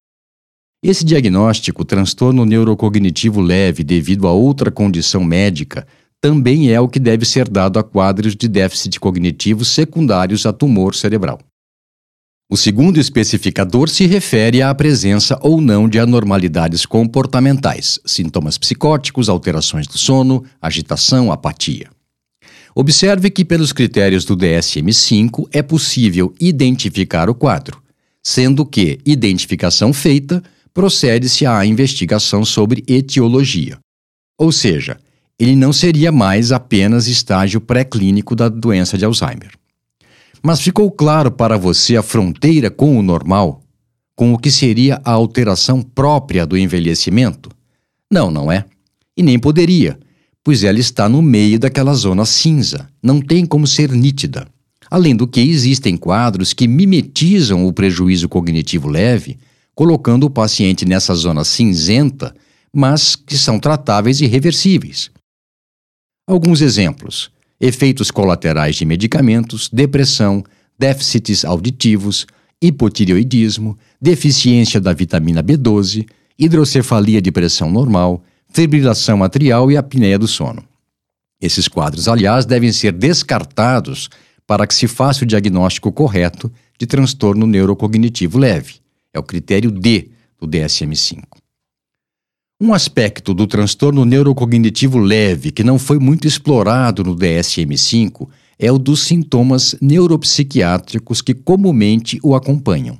Esse 0.82 1.04
diagnóstico, 1.04 1.84
transtorno 1.84 2.44
neurocognitivo 2.44 3.40
leve 3.40 3.82
devido 3.82 4.28
a 4.28 4.32
outra 4.32 4.70
condição 4.70 5.24
médica, 5.24 5.84
também 6.20 6.70
é 6.70 6.80
o 6.80 6.88
que 6.88 7.00
deve 7.00 7.24
ser 7.24 7.48
dado 7.48 7.80
a 7.80 7.84
quadros 7.84 8.36
de 8.36 8.46
déficit 8.46 9.00
cognitivo 9.00 9.64
secundários 9.64 10.46
a 10.46 10.52
tumor 10.52 10.94
cerebral. 10.94 11.40
O 12.50 12.56
segundo 12.56 12.98
especificador 12.98 13.88
se 13.88 14.06
refere 14.06 14.62
à 14.62 14.72
presença 14.74 15.38
ou 15.42 15.60
não 15.60 15.88
de 15.88 15.98
anormalidades 15.98 16.86
comportamentais, 16.86 18.00
sintomas 18.06 18.56
psicóticos, 18.56 19.28
alterações 19.28 19.86
do 19.86 19.98
sono, 19.98 20.44
agitação, 20.62 21.30
apatia. 21.30 21.90
Observe 22.74 23.30
que, 23.30 23.44
pelos 23.44 23.72
critérios 23.72 24.24
do 24.24 24.36
DSM-5, 24.36 25.48
é 25.52 25.60
possível 25.60 26.32
identificar 26.40 27.28
o 27.28 27.34
quadro, 27.34 27.82
sendo 28.22 28.64
que, 28.64 28.98
identificação 29.04 29.92
feita, 29.92 30.42
procede-se 30.78 31.44
à 31.44 31.66
investigação 31.66 32.44
sobre 32.44 32.84
etiologia. 32.86 33.80
Ou 34.38 34.52
seja, 34.52 34.96
ele 35.36 35.56
não 35.56 35.72
seria 35.72 36.12
mais 36.12 36.52
apenas 36.52 37.08
estágio 37.08 37.60
pré-clínico 37.60 38.36
da 38.36 38.48
doença 38.48 38.96
de 38.96 39.04
Alzheimer. 39.04 39.50
Mas 40.40 40.60
ficou 40.60 40.88
claro 40.88 41.32
para 41.32 41.58
você 41.58 41.96
a 41.96 42.02
fronteira 42.02 42.70
com 42.70 42.96
o 42.96 43.02
normal? 43.02 43.60
Com 44.14 44.32
o 44.32 44.38
que 44.38 44.52
seria 44.52 45.00
a 45.04 45.10
alteração 45.10 45.82
própria 45.82 46.46
do 46.46 46.56
envelhecimento? 46.56 47.50
Não, 48.08 48.30
não 48.30 48.52
é. 48.52 48.64
E 49.16 49.22
nem 49.24 49.36
poderia, 49.36 49.98
pois 50.44 50.62
ela 50.62 50.78
está 50.78 51.08
no 51.08 51.20
meio 51.20 51.58
daquela 51.58 51.92
zona 51.92 52.24
cinza, 52.24 52.88
não 53.02 53.20
tem 53.20 53.44
como 53.44 53.66
ser 53.66 53.90
nítida. 53.90 54.46
Além 54.88 55.16
do 55.16 55.26
que, 55.26 55.40
existem 55.40 55.96
quadros 55.96 56.52
que 56.52 56.68
mimetizam 56.68 57.66
o 57.66 57.72
prejuízo 57.72 58.28
cognitivo 58.28 58.86
leve, 58.86 59.36
colocando 59.78 60.24
o 60.24 60.30
paciente 60.30 60.84
nessa 60.84 61.14
zona 61.14 61.44
cinzenta, 61.44 62.34
mas 62.74 63.14
que 63.14 63.38
são 63.38 63.60
tratáveis 63.60 64.20
e 64.20 64.26
reversíveis. 64.26 65.08
Alguns 66.26 66.60
exemplos: 66.60 67.30
efeitos 67.60 68.10
colaterais 68.10 68.74
de 68.74 68.84
medicamentos, 68.84 69.70
depressão, 69.72 70.42
déficits 70.76 71.44
auditivos, 71.44 72.26
hipotireoidismo, 72.60 73.78
deficiência 74.02 74.80
da 74.80 74.92
vitamina 74.92 75.44
B12, 75.44 76.08
hidrocefalia 76.36 77.22
de 77.22 77.30
pressão 77.30 77.70
normal, 77.70 78.24
fibrilação 78.48 79.22
atrial 79.22 79.70
e 79.70 79.76
apneia 79.76 80.18
do 80.18 80.26
sono. 80.26 80.64
Esses 81.40 81.68
quadros, 81.68 82.08
aliás, 82.08 82.44
devem 82.44 82.72
ser 82.72 82.90
descartados 82.90 84.10
para 84.44 84.66
que 84.66 84.74
se 84.74 84.88
faça 84.88 85.22
o 85.22 85.26
diagnóstico 85.26 85.92
correto 85.92 86.50
de 86.76 86.84
transtorno 86.84 87.46
neurocognitivo 87.46 88.38
leve. 88.38 88.87
É 89.12 89.18
o 89.18 89.22
critério 89.22 89.70
D 89.70 90.10
do 90.40 90.46
DSM-5. 90.46 91.24
Um 92.60 92.74
aspecto 92.74 93.32
do 93.32 93.46
transtorno 93.46 94.04
neurocognitivo 94.04 94.98
leve 94.98 95.52
que 95.52 95.62
não 95.62 95.78
foi 95.78 95.98
muito 95.98 96.26
explorado 96.26 97.04
no 97.04 97.14
DSM-5 97.14 98.28
é 98.58 98.72
o 98.72 98.78
dos 98.78 99.02
sintomas 99.02 99.76
neuropsiquiátricos 99.80 101.22
que 101.22 101.34
comumente 101.34 102.18
o 102.22 102.34
acompanham. 102.34 102.98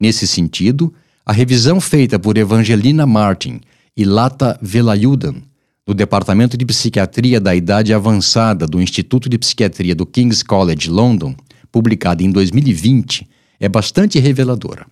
Nesse 0.00 0.26
sentido, 0.26 0.94
a 1.26 1.32
revisão 1.32 1.80
feita 1.80 2.18
por 2.18 2.38
Evangelina 2.38 3.04
Martin 3.04 3.60
e 3.96 4.04
Lata 4.04 4.58
Velayudan, 4.62 5.42
do 5.86 5.92
Departamento 5.92 6.56
de 6.56 6.64
Psiquiatria 6.64 7.40
da 7.40 7.54
Idade 7.54 7.92
Avançada 7.92 8.66
do 8.66 8.80
Instituto 8.80 9.28
de 9.28 9.38
Psiquiatria 9.38 9.94
do 9.94 10.06
King's 10.06 10.42
College 10.42 10.88
London, 10.88 11.34
publicada 11.72 12.22
em 12.22 12.30
2020, 12.30 13.28
é 13.58 13.68
bastante 13.68 14.18
reveladora. 14.20 14.86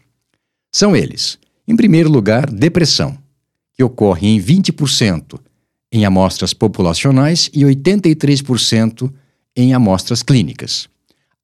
São 0.73 0.97
eles: 0.97 1.38
em 1.69 1.76
primeiro 1.76 2.11
lugar, 2.11 2.50
depressão, 2.50 3.19
que 3.75 3.85
ocorre 3.85 4.26
em 4.26 4.41
20% 4.41 5.38
em 5.93 6.07
amostras 6.07 6.55
populacionais 6.55 7.50
e 7.52 7.61
83% 7.61 9.12
em 9.55 9.75
amostras 9.75 10.23
clínicas. 10.23 10.88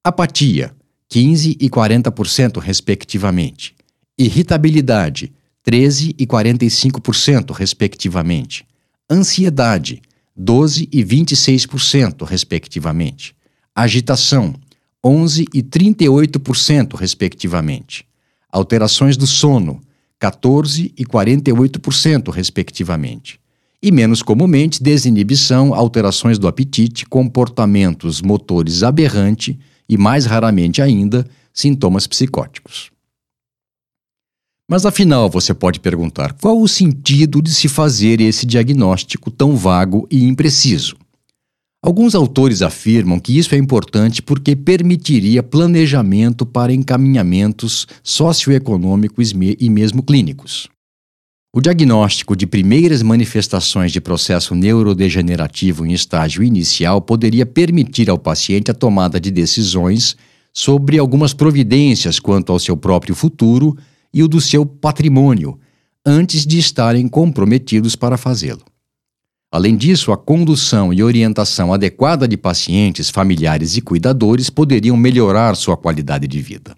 Apatia, 0.03 0.75
15 1.11 1.59
e 1.61 1.69
40%, 1.69 2.59
respectivamente. 2.59 3.75
Irritabilidade, 4.19 5.31
13 5.63 6.15
e 6.19 6.27
45%, 6.27 7.53
respectivamente. 7.53 8.67
Ansiedade, 9.11 10.01
12 10.35 10.89
e 10.91 11.05
26%, 11.05 12.25
respectivamente. 12.25 13.37
Agitação, 13.75 14.55
11 15.05 15.45
e 15.53 15.63
38%, 15.63 16.95
respectivamente. 16.95 18.08
Alterações 18.51 19.17
do 19.17 19.27
sono, 19.27 19.81
14 20.19 20.93
e 20.97 21.05
48%, 21.05 22.31
respectivamente 22.31 23.41
e, 23.83 23.93
menos 23.93 24.23
comumente, 24.23 24.83
desinibição, 24.83 25.73
alterações 25.73 26.39
do 26.39 26.49
apetite, 26.49 27.07
comportamentos 27.07 28.21
motores 28.21 28.83
aberrante 28.83 29.59
e, 29.89 29.97
mais 29.97 30.27
raramente 30.27 30.83
ainda, 30.83 31.27
sintomas 31.53 32.07
psicóticos. 32.07 32.91
Mas 34.69 34.85
afinal, 34.85 35.31
você 35.31 35.55
pode 35.55 35.81
perguntar: 35.81 36.35
qual 36.35 36.61
o 36.61 36.69
sentido 36.69 37.41
de 37.41 37.55
se 37.55 37.69
fazer 37.69 38.21
esse 38.21 38.45
diagnóstico 38.45 39.31
tão 39.31 39.57
vago 39.57 40.07
e 40.11 40.25
impreciso? 40.25 40.97
Alguns 41.81 42.17
autores 42.17 42.61
afirmam 42.61 43.21
que 43.21 43.39
isso 43.39 43.55
é 43.55 43.59
importante 43.59 44.21
porque 44.21 44.57
permitiria 44.57 45.45
planejamento 45.45 46.45
para 46.45 46.73
encaminhamentos 46.73 47.87
socioeconômicos 48.03 49.33
e 49.33 49.71
mesmo 49.71 50.03
clínicos. 50.03 50.69
O 51.55 51.61
diagnóstico 51.61 52.37
de 52.37 52.47
primeiras 52.47 53.01
manifestações 53.01 53.93
de 53.93 54.01
processo 54.01 54.57
neurodegenerativo 54.57 55.87
em 55.87 55.93
estágio 55.93 56.43
inicial 56.43 57.01
poderia 57.01 57.47
permitir 57.47 58.11
ao 58.11 58.19
paciente 58.19 58.71
a 58.71 58.75
tomada 58.75 59.21
de 59.21 59.31
decisões 59.31 60.17
sobre 60.53 60.99
algumas 60.99 61.33
providências 61.33 62.19
quanto 62.19 62.53
ao 62.53 62.59
seu 62.59 62.77
próprio 62.77 63.15
futuro 63.15 63.77
e 64.13 64.23
o 64.23 64.29
do 64.29 64.41
seu 64.41 64.67
patrimônio, 64.67 65.59
antes 66.05 66.45
de 66.45 66.59
estarem 66.59 67.07
comprometidos 67.07 67.95
para 67.95 68.17
fazê-lo. 68.17 68.63
Além 69.51 69.77
disso, 69.77 70.13
a 70.13 70.17
condução 70.17 70.93
e 70.93 71.03
orientação 71.03 71.73
adequada 71.73 72.29
de 72.29 72.37
pacientes, 72.37 73.09
familiares 73.09 73.77
e 73.77 73.81
cuidadores 73.81 74.51
poderiam 74.51 74.97
melhorar 74.97 75.57
sua 75.57 75.77
qualidade 75.77 76.27
de 76.27 76.41
vida. 76.41 76.77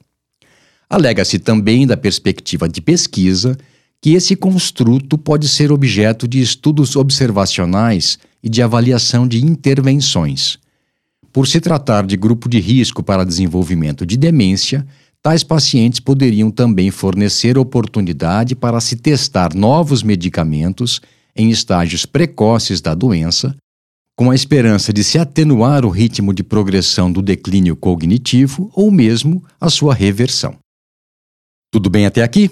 Alega-se 0.89 1.39
também, 1.39 1.87
da 1.87 1.97
perspectiva 1.97 2.69
de 2.69 2.81
pesquisa, 2.81 3.57
que 4.01 4.15
esse 4.15 4.37
construto 4.37 5.19
pode 5.19 5.49
ser 5.49 5.73
objeto 5.73 6.27
de 6.27 6.41
estudos 6.41 6.95
observacionais 6.97 8.19
e 8.43 8.49
de 8.49 8.63
avaliação 8.63 9.27
de 9.27 9.45
intervenções. 9.45 10.59
Por 11.33 11.47
se 11.47 11.61
tratar 11.61 12.07
de 12.07 12.17
grupo 12.17 12.49
de 12.49 12.61
risco 12.61 13.03
para 13.03 13.25
desenvolvimento 13.25 14.07
de 14.07 14.17
demência, 14.17 14.87
tais 15.23 15.45
pacientes 15.45 16.01
poderiam 16.01 16.51
também 16.51 16.91
fornecer 16.91 17.59
oportunidade 17.59 18.55
para 18.55 18.81
se 18.81 18.97
testar 18.97 19.55
novos 19.55 20.03
medicamentos 20.03 21.01
em 21.35 21.51
estágios 21.51 22.05
precoces 22.07 22.81
da 22.81 22.95
doença, 22.95 23.57
com 24.17 24.31
a 24.31 24.35
esperança 24.35 24.93
de 24.93 25.03
se 25.03 25.19
atenuar 25.19 25.85
o 25.85 25.89
ritmo 25.89 26.35
de 26.35 26.43
progressão 26.43 27.11
do 27.11 27.23
declínio 27.23 27.75
cognitivo 27.75 28.71
ou 28.75 28.91
mesmo 28.91 29.43
a 29.61 29.71
sua 29.71 29.95
reversão. 29.95 30.57
Tudo 31.73 31.89
bem 31.89 32.05
até 32.05 32.23
aqui? 32.23 32.51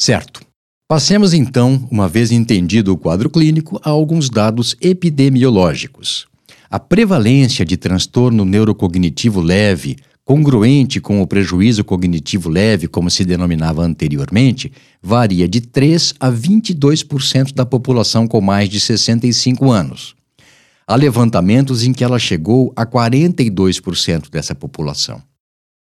Certo. 0.00 0.40
Passemos 0.88 1.32
então, 1.32 1.88
uma 1.90 2.08
vez 2.08 2.30
entendido 2.30 2.92
o 2.92 2.96
quadro 2.96 3.30
clínico, 3.30 3.80
a 3.82 3.90
alguns 3.90 4.28
dados 4.28 4.76
epidemiológicos. 4.80 6.26
A 6.68 6.80
prevalência 6.80 7.64
de 7.64 7.76
transtorno 7.76 8.44
neurocognitivo 8.44 9.40
leve, 9.40 9.96
congruente 10.24 11.00
com 11.00 11.20
o 11.20 11.26
prejuízo 11.26 11.84
cognitivo 11.84 12.48
leve, 12.48 12.88
como 12.88 13.10
se 13.10 13.24
denominava 13.24 13.82
anteriormente, 13.82 14.72
varia 15.02 15.46
de 15.46 15.60
3 15.60 16.14
a 16.18 16.30
22% 16.30 17.52
da 17.52 17.66
população 17.66 18.26
com 18.26 18.40
mais 18.40 18.68
de 18.68 18.80
65 18.80 19.70
anos. 19.70 20.14
Há 20.86 20.96
levantamentos 20.96 21.84
em 21.84 21.92
que 21.92 22.04
ela 22.04 22.18
chegou 22.18 22.72
a 22.74 22.86
42% 22.86 24.30
dessa 24.30 24.54
população. 24.54 25.22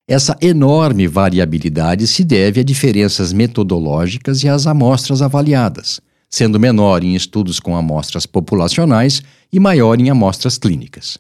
Essa 0.09 0.37
enorme 0.41 1.07
variabilidade 1.07 2.07
se 2.07 2.25
deve 2.25 2.61
a 2.61 2.65
diferenças 2.65 3.33
metodológicas 3.33 4.43
e 4.43 4.49
às 4.49 4.67
amostras 4.67 5.23
avaliadas, 5.23 6.01
sendo 6.29 6.59
menor 6.59 7.05
em 7.05 7.15
estudos 7.15 7.61
com 7.61 7.77
amostras 7.77 8.27
populacionais 8.27 9.23
e 9.53 9.61
maior 9.61 10.01
em 10.01 10.11
amostras 10.11 10.59
clínicas. 10.59 11.19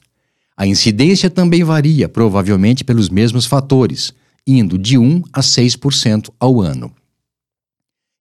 A 0.60 0.66
incidência 0.66 1.30
também 1.30 1.64
varia, 1.64 2.06
provavelmente 2.06 2.84
pelos 2.84 3.08
mesmos 3.08 3.46
fatores, 3.46 4.12
indo 4.46 4.76
de 4.76 4.98
1 4.98 5.22
a 5.32 5.40
6% 5.40 6.28
ao 6.38 6.60
ano. 6.60 6.92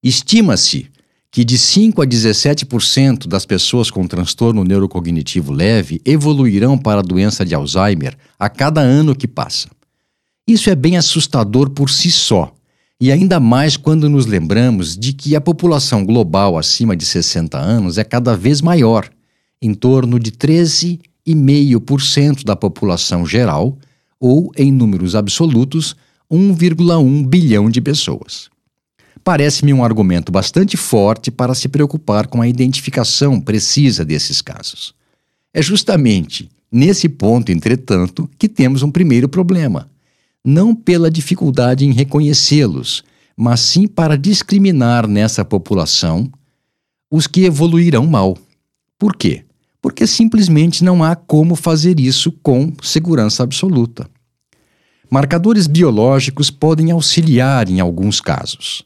Estima-se 0.02 0.86
que 1.30 1.44
de 1.44 1.58
5 1.58 2.00
a 2.00 2.06
17% 2.06 3.26
das 3.26 3.44
pessoas 3.44 3.90
com 3.90 4.06
transtorno 4.06 4.64
neurocognitivo 4.64 5.52
leve 5.52 6.00
evoluirão 6.02 6.78
para 6.78 7.00
a 7.00 7.02
doença 7.02 7.44
de 7.44 7.54
Alzheimer 7.54 8.16
a 8.38 8.48
cada 8.48 8.80
ano 8.80 9.14
que 9.14 9.28
passa. 9.28 9.68
Isso 10.48 10.70
é 10.70 10.74
bem 10.74 10.96
assustador 10.96 11.68
por 11.68 11.90
si 11.90 12.10
só, 12.10 12.54
e 12.98 13.12
ainda 13.12 13.38
mais 13.38 13.76
quando 13.76 14.08
nos 14.08 14.24
lembramos 14.24 14.96
de 14.96 15.12
que 15.12 15.36
a 15.36 15.42
população 15.42 16.06
global 16.06 16.56
acima 16.56 16.96
de 16.96 17.04
60 17.04 17.58
anos 17.58 17.98
é 17.98 18.02
cada 18.02 18.34
vez 18.34 18.62
maior, 18.62 19.10
em 19.60 19.74
torno 19.74 20.18
de 20.18 20.30
13,5% 21.26 22.44
da 22.44 22.56
população 22.56 23.24
geral, 23.24 23.78
ou, 24.18 24.52
em 24.56 24.70
números 24.70 25.14
absolutos, 25.14 25.96
1,1 26.30 27.26
bilhão 27.26 27.70
de 27.70 27.80
pessoas. 27.80 28.48
Parece-me 29.22 29.72
um 29.72 29.84
argumento 29.84 30.30
bastante 30.30 30.76
forte 30.76 31.30
para 31.30 31.54
se 31.54 31.68
preocupar 31.68 32.26
com 32.26 32.40
a 32.40 32.48
identificação 32.48 33.40
precisa 33.40 34.04
desses 34.04 34.40
casos. 34.40 34.94
É 35.52 35.60
justamente 35.60 36.48
nesse 36.70 37.08
ponto, 37.08 37.50
entretanto, 37.50 38.28
que 38.38 38.48
temos 38.48 38.82
um 38.82 38.90
primeiro 38.90 39.28
problema 39.28 39.90
não 40.44 40.74
pela 40.74 41.10
dificuldade 41.10 41.84
em 41.84 41.92
reconhecê-los, 41.92 43.04
mas 43.36 43.60
sim 43.60 43.86
para 43.86 44.16
discriminar 44.16 45.06
nessa 45.06 45.44
população 45.44 46.30
os 47.10 47.26
que 47.26 47.44
evoluirão 47.44 48.06
mal. 48.06 48.38
Por 48.98 49.16
quê? 49.16 49.44
Porque 49.80 50.06
simplesmente 50.06 50.84
não 50.84 51.02
há 51.02 51.16
como 51.16 51.54
fazer 51.54 51.98
isso 51.98 52.32
com 52.42 52.72
segurança 52.82 53.42
absoluta. 53.42 54.08
Marcadores 55.10 55.66
biológicos 55.66 56.50
podem 56.50 56.90
auxiliar 56.90 57.68
em 57.68 57.80
alguns 57.80 58.20
casos. 58.20 58.84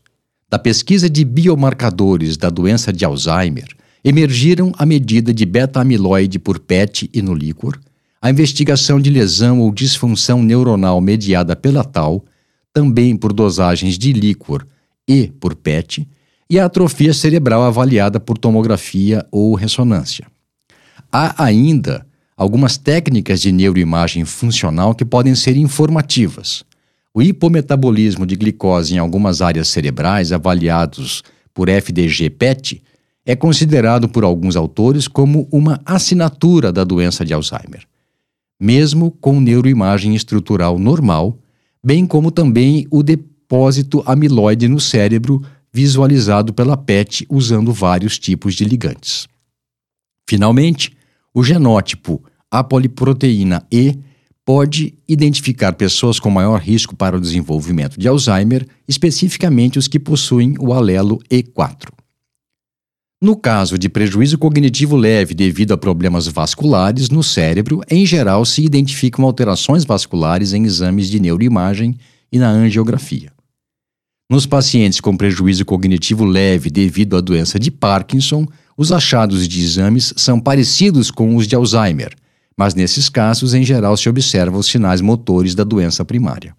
Da 0.48 0.58
pesquisa 0.58 1.10
de 1.10 1.24
biomarcadores 1.24 2.36
da 2.36 2.48
doença 2.48 2.92
de 2.92 3.04
Alzheimer, 3.04 3.68
emergiram 4.04 4.72
a 4.78 4.84
medida 4.84 5.32
de 5.32 5.44
beta-amiloide 5.44 6.38
por 6.38 6.58
PET 6.58 7.10
e 7.12 7.22
no 7.22 7.34
líquor, 7.34 7.80
a 8.20 8.30
investigação 8.30 9.00
de 9.00 9.10
lesão 9.10 9.60
ou 9.60 9.72
disfunção 9.72 10.42
neuronal 10.42 11.00
mediada 11.00 11.56
pela 11.56 11.82
tal, 11.82 12.24
também 12.72 13.16
por 13.16 13.32
dosagens 13.32 13.98
de 13.98 14.12
líquor 14.12 14.66
e 15.08 15.28
por 15.28 15.54
PET, 15.54 16.08
e 16.48 16.58
a 16.58 16.66
atrofia 16.66 17.12
cerebral 17.14 17.62
avaliada 17.62 18.20
por 18.20 18.36
tomografia 18.38 19.26
ou 19.30 19.54
ressonância. 19.54 20.26
Há 21.16 21.44
ainda 21.44 22.04
algumas 22.36 22.76
técnicas 22.76 23.40
de 23.40 23.52
neuroimagem 23.52 24.24
funcional 24.24 24.96
que 24.96 25.04
podem 25.04 25.32
ser 25.36 25.56
informativas. 25.56 26.64
O 27.14 27.22
hipometabolismo 27.22 28.26
de 28.26 28.34
glicose 28.34 28.96
em 28.96 28.98
algumas 28.98 29.40
áreas 29.40 29.68
cerebrais, 29.68 30.32
avaliados 30.32 31.22
por 31.54 31.68
FDG-PET, 31.68 32.82
é 33.24 33.36
considerado 33.36 34.08
por 34.08 34.24
alguns 34.24 34.56
autores 34.56 35.06
como 35.06 35.46
uma 35.52 35.80
assinatura 35.86 36.72
da 36.72 36.82
doença 36.82 37.24
de 37.24 37.32
Alzheimer, 37.32 37.86
mesmo 38.58 39.12
com 39.12 39.38
neuroimagem 39.38 40.16
estrutural 40.16 40.80
normal, 40.80 41.38
bem 41.80 42.06
como 42.06 42.32
também 42.32 42.88
o 42.90 43.04
depósito 43.04 44.02
amiloide 44.04 44.66
no 44.66 44.80
cérebro 44.80 45.40
visualizado 45.72 46.52
pela 46.52 46.76
PET 46.76 47.24
usando 47.30 47.72
vários 47.72 48.18
tipos 48.18 48.56
de 48.56 48.64
ligantes. 48.64 49.28
Finalmente, 50.28 50.92
o 51.34 51.42
genótipo 51.42 52.22
apoliproteína 52.50 53.66
E 53.70 53.98
pode 54.44 54.94
identificar 55.08 55.72
pessoas 55.72 56.20
com 56.20 56.30
maior 56.30 56.60
risco 56.60 56.94
para 56.94 57.16
o 57.16 57.20
desenvolvimento 57.20 57.98
de 57.98 58.06
Alzheimer, 58.06 58.66
especificamente 58.86 59.78
os 59.78 59.88
que 59.88 59.98
possuem 59.98 60.54
o 60.60 60.72
alelo 60.72 61.18
E4. 61.30 61.88
No 63.20 63.36
caso 63.36 63.78
de 63.78 63.88
prejuízo 63.88 64.36
cognitivo 64.36 64.96
leve 64.96 65.34
devido 65.34 65.72
a 65.72 65.78
problemas 65.78 66.26
vasculares 66.26 67.08
no 67.08 67.22
cérebro, 67.22 67.80
em 67.90 68.04
geral 68.04 68.44
se 68.44 68.62
identificam 68.62 69.24
alterações 69.24 69.82
vasculares 69.84 70.52
em 70.52 70.64
exames 70.64 71.08
de 71.08 71.18
neuroimagem 71.18 71.96
e 72.30 72.38
na 72.38 72.50
angiografia. 72.50 73.33
Nos 74.34 74.46
pacientes 74.46 74.98
com 74.98 75.16
prejuízo 75.16 75.64
cognitivo 75.64 76.24
leve 76.24 76.68
devido 76.68 77.16
à 77.16 77.20
doença 77.20 77.56
de 77.56 77.70
Parkinson, 77.70 78.44
os 78.76 78.90
achados 78.90 79.46
de 79.46 79.62
exames 79.62 80.12
são 80.16 80.40
parecidos 80.40 81.08
com 81.08 81.36
os 81.36 81.46
de 81.46 81.54
Alzheimer, 81.54 82.12
mas 82.56 82.74
nesses 82.74 83.08
casos, 83.08 83.54
em 83.54 83.62
geral, 83.62 83.96
se 83.96 84.08
observam 84.08 84.58
os 84.58 84.66
sinais 84.66 85.00
motores 85.00 85.54
da 85.54 85.62
doença 85.62 86.04
primária. 86.04 86.52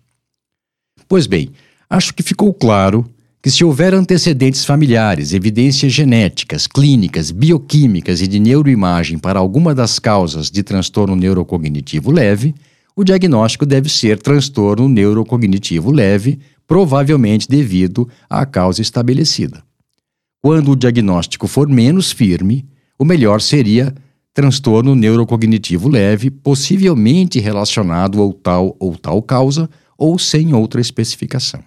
Pois 1.05 1.27
bem, 1.27 1.49
acho 1.89 2.13
que 2.13 2.23
ficou 2.23 2.53
claro 2.53 3.05
que, 3.43 3.51
se 3.51 3.65
houver 3.65 3.93
antecedentes 3.93 4.63
familiares, 4.63 5.33
evidências 5.33 5.91
genéticas, 5.91 6.67
clínicas, 6.67 7.29
bioquímicas 7.29 8.21
e 8.21 8.27
de 8.29 8.39
neuroimagem 8.39 9.17
para 9.17 9.37
alguma 9.37 9.75
das 9.75 9.99
causas 9.99 10.49
de 10.49 10.63
transtorno 10.63 11.13
neurocognitivo 11.13 12.09
leve, 12.09 12.55
o 12.95 13.03
diagnóstico 13.03 13.65
deve 13.65 13.89
ser 13.89 14.17
transtorno 14.17 14.87
neurocognitivo 14.87 15.91
leve, 15.91 16.39
provavelmente 16.67 17.47
devido 17.47 18.09
à 18.29 18.45
causa 18.45 18.81
estabelecida. 18.81 19.63
Quando 20.41 20.71
o 20.71 20.75
diagnóstico 20.75 21.47
for 21.47 21.67
menos 21.67 22.11
firme, 22.11 22.67
o 22.99 23.05
melhor 23.05 23.41
seria 23.41 23.93
transtorno 24.33 24.95
neurocognitivo 24.95 25.89
leve, 25.89 26.29
possivelmente 26.29 27.39
relacionado 27.39 28.21
ao 28.21 28.33
tal 28.33 28.75
ou 28.79 28.97
tal 28.97 29.21
causa 29.21 29.69
ou 29.97 30.19
sem 30.19 30.53
outra 30.53 30.81
especificação. 30.81 31.63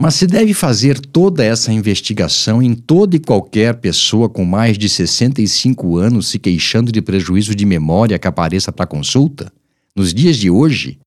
Mas 0.00 0.14
se 0.14 0.28
deve 0.28 0.54
fazer 0.54 1.00
toda 1.00 1.42
essa 1.42 1.72
investigação 1.72 2.62
em 2.62 2.72
toda 2.72 3.16
e 3.16 3.18
qualquer 3.18 3.74
pessoa 3.80 4.28
com 4.28 4.44
mais 4.44 4.78
de 4.78 4.88
65 4.88 5.96
anos 5.96 6.28
se 6.28 6.38
queixando 6.38 6.92
de 6.92 7.02
prejuízo 7.02 7.52
de 7.52 7.66
memória 7.66 8.18
que 8.18 8.28
apareça 8.28 8.70
para 8.70 8.86
consulta? 8.86 9.52
Nos 9.96 10.14
dias 10.14 10.36
de 10.36 10.48
hoje, 10.48 11.00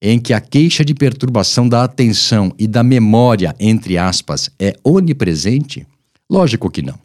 em 0.00 0.18
que 0.18 0.32
a 0.32 0.40
queixa 0.40 0.84
de 0.84 0.94
perturbação 0.94 1.68
da 1.68 1.84
atenção 1.84 2.52
e 2.58 2.66
da 2.66 2.82
memória, 2.82 3.54
entre 3.58 3.96
aspas, 3.96 4.50
é 4.58 4.76
onipresente, 4.84 5.86
Lógico 6.28 6.68
que 6.70 6.82
não. 6.82 6.98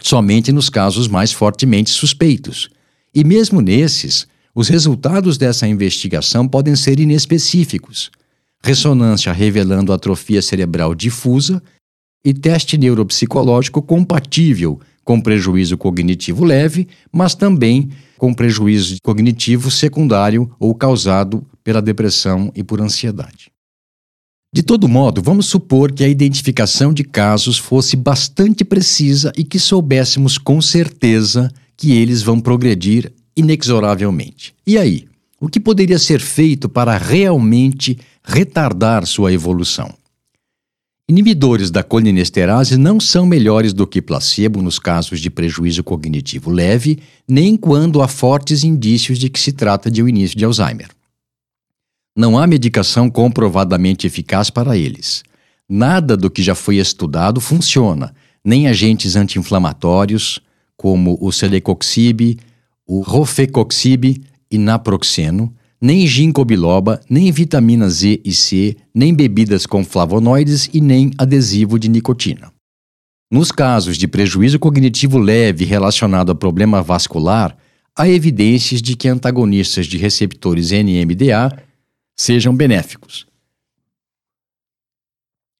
Somente 0.00 0.52
nos 0.52 0.68
casos 0.68 1.08
mais 1.08 1.32
fortemente 1.32 1.90
suspeitos. 1.90 2.68
E 3.14 3.24
mesmo 3.24 3.60
nesses, 3.60 4.26
os 4.54 4.68
resultados 4.68 5.38
dessa 5.38 5.66
investigação 5.66 6.46
podem 6.46 6.76
ser 6.76 7.00
inespecíficos. 7.00 8.10
Ressonância 8.62 9.32
revelando 9.32 9.92
atrofia 9.92 10.42
cerebral 10.42 10.94
difusa 10.94 11.62
e 12.24 12.32
teste 12.32 12.76
neuropsicológico 12.76 13.82
compatível 13.82 14.80
com 15.04 15.20
prejuízo 15.20 15.76
cognitivo 15.76 16.44
leve, 16.44 16.88
mas 17.10 17.34
também 17.34 17.90
com 18.18 18.32
prejuízo 18.32 18.96
cognitivo 19.02 19.70
secundário 19.70 20.50
ou 20.58 20.74
causado 20.74 21.44
pela 21.64 21.82
depressão 21.82 22.52
e 22.54 22.62
por 22.62 22.80
ansiedade. 22.80 23.50
De 24.54 24.62
todo 24.62 24.86
modo, 24.86 25.22
vamos 25.22 25.46
supor 25.46 25.90
que 25.92 26.04
a 26.04 26.08
identificação 26.08 26.92
de 26.92 27.04
casos 27.04 27.56
fosse 27.56 27.96
bastante 27.96 28.64
precisa 28.64 29.32
e 29.36 29.44
que 29.44 29.58
soubéssemos 29.58 30.36
com 30.36 30.60
certeza 30.60 31.50
que 31.76 31.92
eles 31.92 32.22
vão 32.22 32.38
progredir 32.38 33.10
inexoravelmente. 33.36 34.54
E 34.66 34.76
aí? 34.76 35.06
O 35.40 35.48
que 35.48 35.58
poderia 35.58 35.98
ser 35.98 36.20
feito 36.20 36.68
para 36.68 36.96
realmente 36.96 37.98
retardar 38.22 39.04
sua 39.06 39.32
evolução? 39.32 39.92
Inibidores 41.12 41.70
da 41.70 41.82
colinesterase 41.82 42.78
não 42.78 42.98
são 42.98 43.26
melhores 43.26 43.74
do 43.74 43.86
que 43.86 44.00
placebo 44.00 44.62
nos 44.62 44.78
casos 44.78 45.20
de 45.20 45.28
prejuízo 45.28 45.84
cognitivo 45.84 46.50
leve, 46.50 47.00
nem 47.28 47.54
quando 47.54 48.00
há 48.00 48.08
fortes 48.08 48.64
indícios 48.64 49.18
de 49.18 49.28
que 49.28 49.38
se 49.38 49.52
trata 49.52 49.90
de 49.90 50.02
um 50.02 50.08
início 50.08 50.38
de 50.38 50.42
Alzheimer. 50.46 50.88
Não 52.16 52.38
há 52.38 52.46
medicação 52.46 53.10
comprovadamente 53.10 54.06
eficaz 54.06 54.48
para 54.48 54.74
eles. 54.74 55.22
Nada 55.68 56.16
do 56.16 56.30
que 56.30 56.42
já 56.42 56.54
foi 56.54 56.76
estudado 56.76 57.42
funciona, 57.42 58.14
nem 58.42 58.66
agentes 58.66 59.14
anti-inflamatórios, 59.14 60.40
como 60.78 61.18
o 61.20 61.30
celecoxib, 61.30 62.38
o 62.86 63.02
rofecoxib 63.02 64.24
e 64.50 64.56
naproxeno, 64.56 65.54
nem 65.82 66.06
ginkgo 66.06 66.44
biloba, 66.44 67.00
nem 67.10 67.32
vitamina 67.32 67.90
Z 67.90 68.20
e 68.24 68.32
C, 68.32 68.76
nem 68.94 69.12
bebidas 69.12 69.66
com 69.66 69.84
flavonoides 69.84 70.70
e 70.72 70.80
nem 70.80 71.10
adesivo 71.18 71.76
de 71.76 71.88
nicotina. 71.88 72.52
Nos 73.28 73.50
casos 73.50 73.98
de 73.98 74.06
prejuízo 74.06 74.60
cognitivo 74.60 75.18
leve 75.18 75.64
relacionado 75.64 76.30
a 76.30 76.36
problema 76.36 76.80
vascular, 76.80 77.56
há 77.96 78.08
evidências 78.08 78.80
de 78.80 78.94
que 78.94 79.08
antagonistas 79.08 79.86
de 79.86 79.98
receptores 79.98 80.70
NMDA 80.70 81.50
sejam 82.16 82.54
benéficos. 82.54 83.26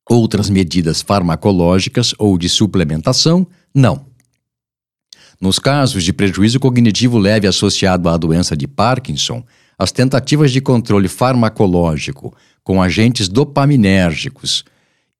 Outras 0.08 0.48
medidas 0.48 1.02
farmacológicas 1.02 2.14
ou 2.16 2.38
de 2.38 2.48
suplementação, 2.48 3.44
não. 3.74 4.06
Nos 5.40 5.58
casos 5.58 6.04
de 6.04 6.12
prejuízo 6.12 6.61
cognitivo 6.61 7.18
leve 7.18 7.48
associado 7.48 8.08
à 8.08 8.16
doença 8.16 8.56
de 8.56 8.68
Parkinson, 8.68 9.44
as 9.83 9.92
tentativas 9.92 10.53
de 10.53 10.61
controle 10.61 11.09
farmacológico 11.09 12.35
com 12.62 12.81
agentes 12.81 13.29
dopaminérgicos 13.29 14.64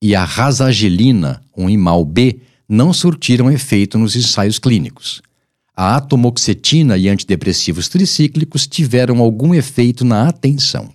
e 0.01 0.14
a 0.14 0.25
rasagilina, 0.25 1.42
um 1.57 1.68
imal 1.68 2.05
B, 2.05 2.38
não 2.68 2.92
surtiram 2.92 3.51
efeito 3.51 3.98
nos 3.98 4.16
ensaios 4.16 4.59
clínicos. 4.59 5.20
A 5.77 5.96
atomoxetina 5.96 6.96
e 6.96 7.09
antidepressivos 7.09 7.88
tricíclicos 7.88 8.66
tiveram 8.66 9.18
algum 9.18 9.55
efeito 9.55 10.05
na 10.05 10.29
atenção. 10.29 10.90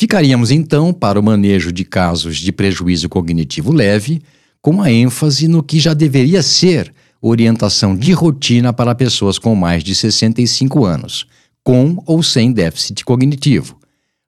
Ficaríamos 0.00 0.50
então 0.50 0.92
para 0.92 1.18
o 1.18 1.22
manejo 1.22 1.72
de 1.72 1.84
casos 1.84 2.38
de 2.38 2.52
prejuízo 2.52 3.08
cognitivo 3.08 3.72
leve, 3.72 4.22
com 4.60 4.80
a 4.80 4.90
ênfase 4.90 5.48
no 5.48 5.62
que 5.62 5.80
já 5.80 5.92
deveria 5.92 6.42
ser 6.42 6.92
orientação 7.20 7.96
de 7.96 8.12
rotina 8.12 8.72
para 8.72 8.94
pessoas 8.94 9.38
com 9.38 9.54
mais 9.54 9.82
de 9.82 9.94
65 9.94 10.84
anos, 10.84 11.26
com 11.68 12.02
ou 12.06 12.22
sem 12.22 12.50
déficit 12.50 13.04
cognitivo, 13.04 13.78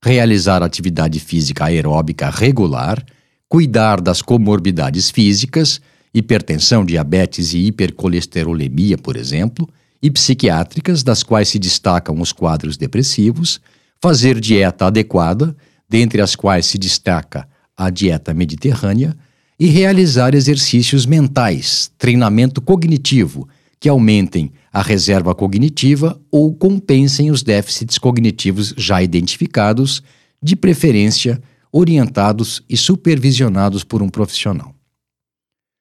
realizar 0.04 0.62
atividade 0.62 1.18
física 1.18 1.64
aeróbica 1.64 2.28
regular, 2.28 3.02
cuidar 3.48 3.98
das 3.98 4.20
comorbidades 4.20 5.10
físicas, 5.10 5.80
hipertensão, 6.12 6.84
diabetes 6.84 7.54
e 7.54 7.60
hipercolesterolemia, 7.60 8.98
por 8.98 9.16
exemplo, 9.16 9.66
e 10.02 10.10
psiquiátricas, 10.10 11.02
das 11.02 11.22
quais 11.22 11.48
se 11.48 11.58
destacam 11.58 12.20
os 12.20 12.30
quadros 12.30 12.76
depressivos, 12.76 13.58
fazer 14.02 14.38
dieta 14.38 14.84
adequada, 14.84 15.56
dentre 15.88 16.20
as 16.20 16.36
quais 16.36 16.66
se 16.66 16.76
destaca 16.76 17.48
a 17.74 17.88
dieta 17.88 18.34
mediterrânea, 18.34 19.16
e 19.58 19.64
realizar 19.64 20.34
exercícios 20.34 21.06
mentais, 21.06 21.90
treinamento 21.96 22.60
cognitivo, 22.60 23.48
que 23.80 23.88
aumentem 23.88 24.52
a 24.70 24.82
reserva 24.82 25.34
cognitiva 25.34 26.20
ou 26.30 26.54
compensem 26.54 27.30
os 27.30 27.42
déficits 27.42 27.96
cognitivos 27.96 28.74
já 28.76 29.02
identificados, 29.02 30.02
de 30.42 30.54
preferência 30.54 31.42
orientados 31.72 32.62
e 32.68 32.76
supervisionados 32.76 33.82
por 33.82 34.02
um 34.02 34.08
profissional. 34.08 34.74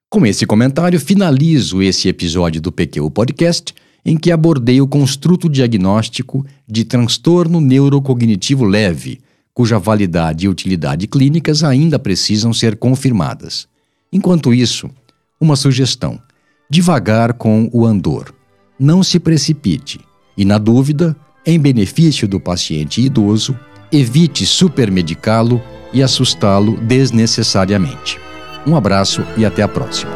Com 0.09 0.25
esse 0.25 0.45
comentário, 0.45 0.99
finalizo 0.99 1.81
esse 1.81 2.07
episódio 2.07 2.61
do 2.61 2.71
PQ 2.71 3.09
Podcast 3.11 3.73
em 4.03 4.17
que 4.17 4.31
abordei 4.31 4.81
o 4.81 4.87
construto 4.87 5.49
diagnóstico 5.49 6.45
de 6.67 6.85
transtorno 6.85 7.59
neurocognitivo 7.59 8.63
leve, 8.63 9.19
cuja 9.53 9.77
validade 9.77 10.45
e 10.45 10.49
utilidade 10.49 11.05
clínicas 11.05 11.63
ainda 11.63 11.99
precisam 11.99 12.53
ser 12.53 12.77
confirmadas. 12.77 13.67
Enquanto 14.11 14.53
isso, 14.53 14.89
uma 15.39 15.55
sugestão: 15.55 16.19
devagar 16.69 17.33
com 17.33 17.69
o 17.73 17.85
andor. 17.85 18.33
Não 18.79 19.01
se 19.01 19.19
precipite 19.19 19.99
e, 20.37 20.45
na 20.45 20.57
dúvida, 20.57 21.15
em 21.45 21.59
benefício 21.59 22.27
do 22.27 22.39
paciente 22.39 23.01
idoso, 23.01 23.57
evite 23.91 24.45
supermedicá-lo 24.45 25.61
e 25.91 26.03
assustá-lo 26.03 26.77
desnecessariamente. 26.77 28.19
Um 28.67 28.75
abraço 28.75 29.23
e 29.35 29.45
até 29.45 29.63
a 29.63 29.67
próxima. 29.67 30.11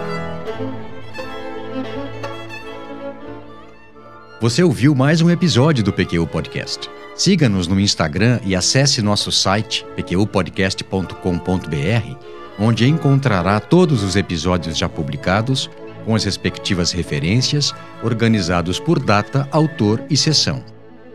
Você 4.39 4.61
ouviu 4.61 4.93
mais 4.93 5.21
um 5.21 5.29
episódio 5.29 5.83
do 5.83 5.93
PQU 5.93 6.27
Podcast. 6.27 6.89
Siga-nos 7.15 7.67
no 7.67 7.79
Instagram 7.79 8.39
e 8.45 8.55
acesse 8.55 9.01
nosso 9.01 9.31
site 9.31 9.85
pqpodcast.com.br, 9.95 12.17
onde 12.59 12.87
encontrará 12.87 13.59
todos 13.59 14.03
os 14.03 14.15
episódios 14.15 14.77
já 14.77 14.89
publicados, 14.89 15.69
com 16.05 16.15
as 16.15 16.23
respectivas 16.23 16.91
referências, 16.91 17.73
organizados 18.03 18.79
por 18.79 18.99
data, 18.99 19.47
autor 19.51 20.03
e 20.09 20.17
sessão. 20.17 20.63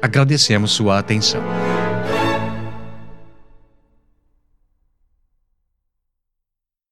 Agradecemos 0.00 0.72
sua 0.72 0.98
atenção. 0.98 1.42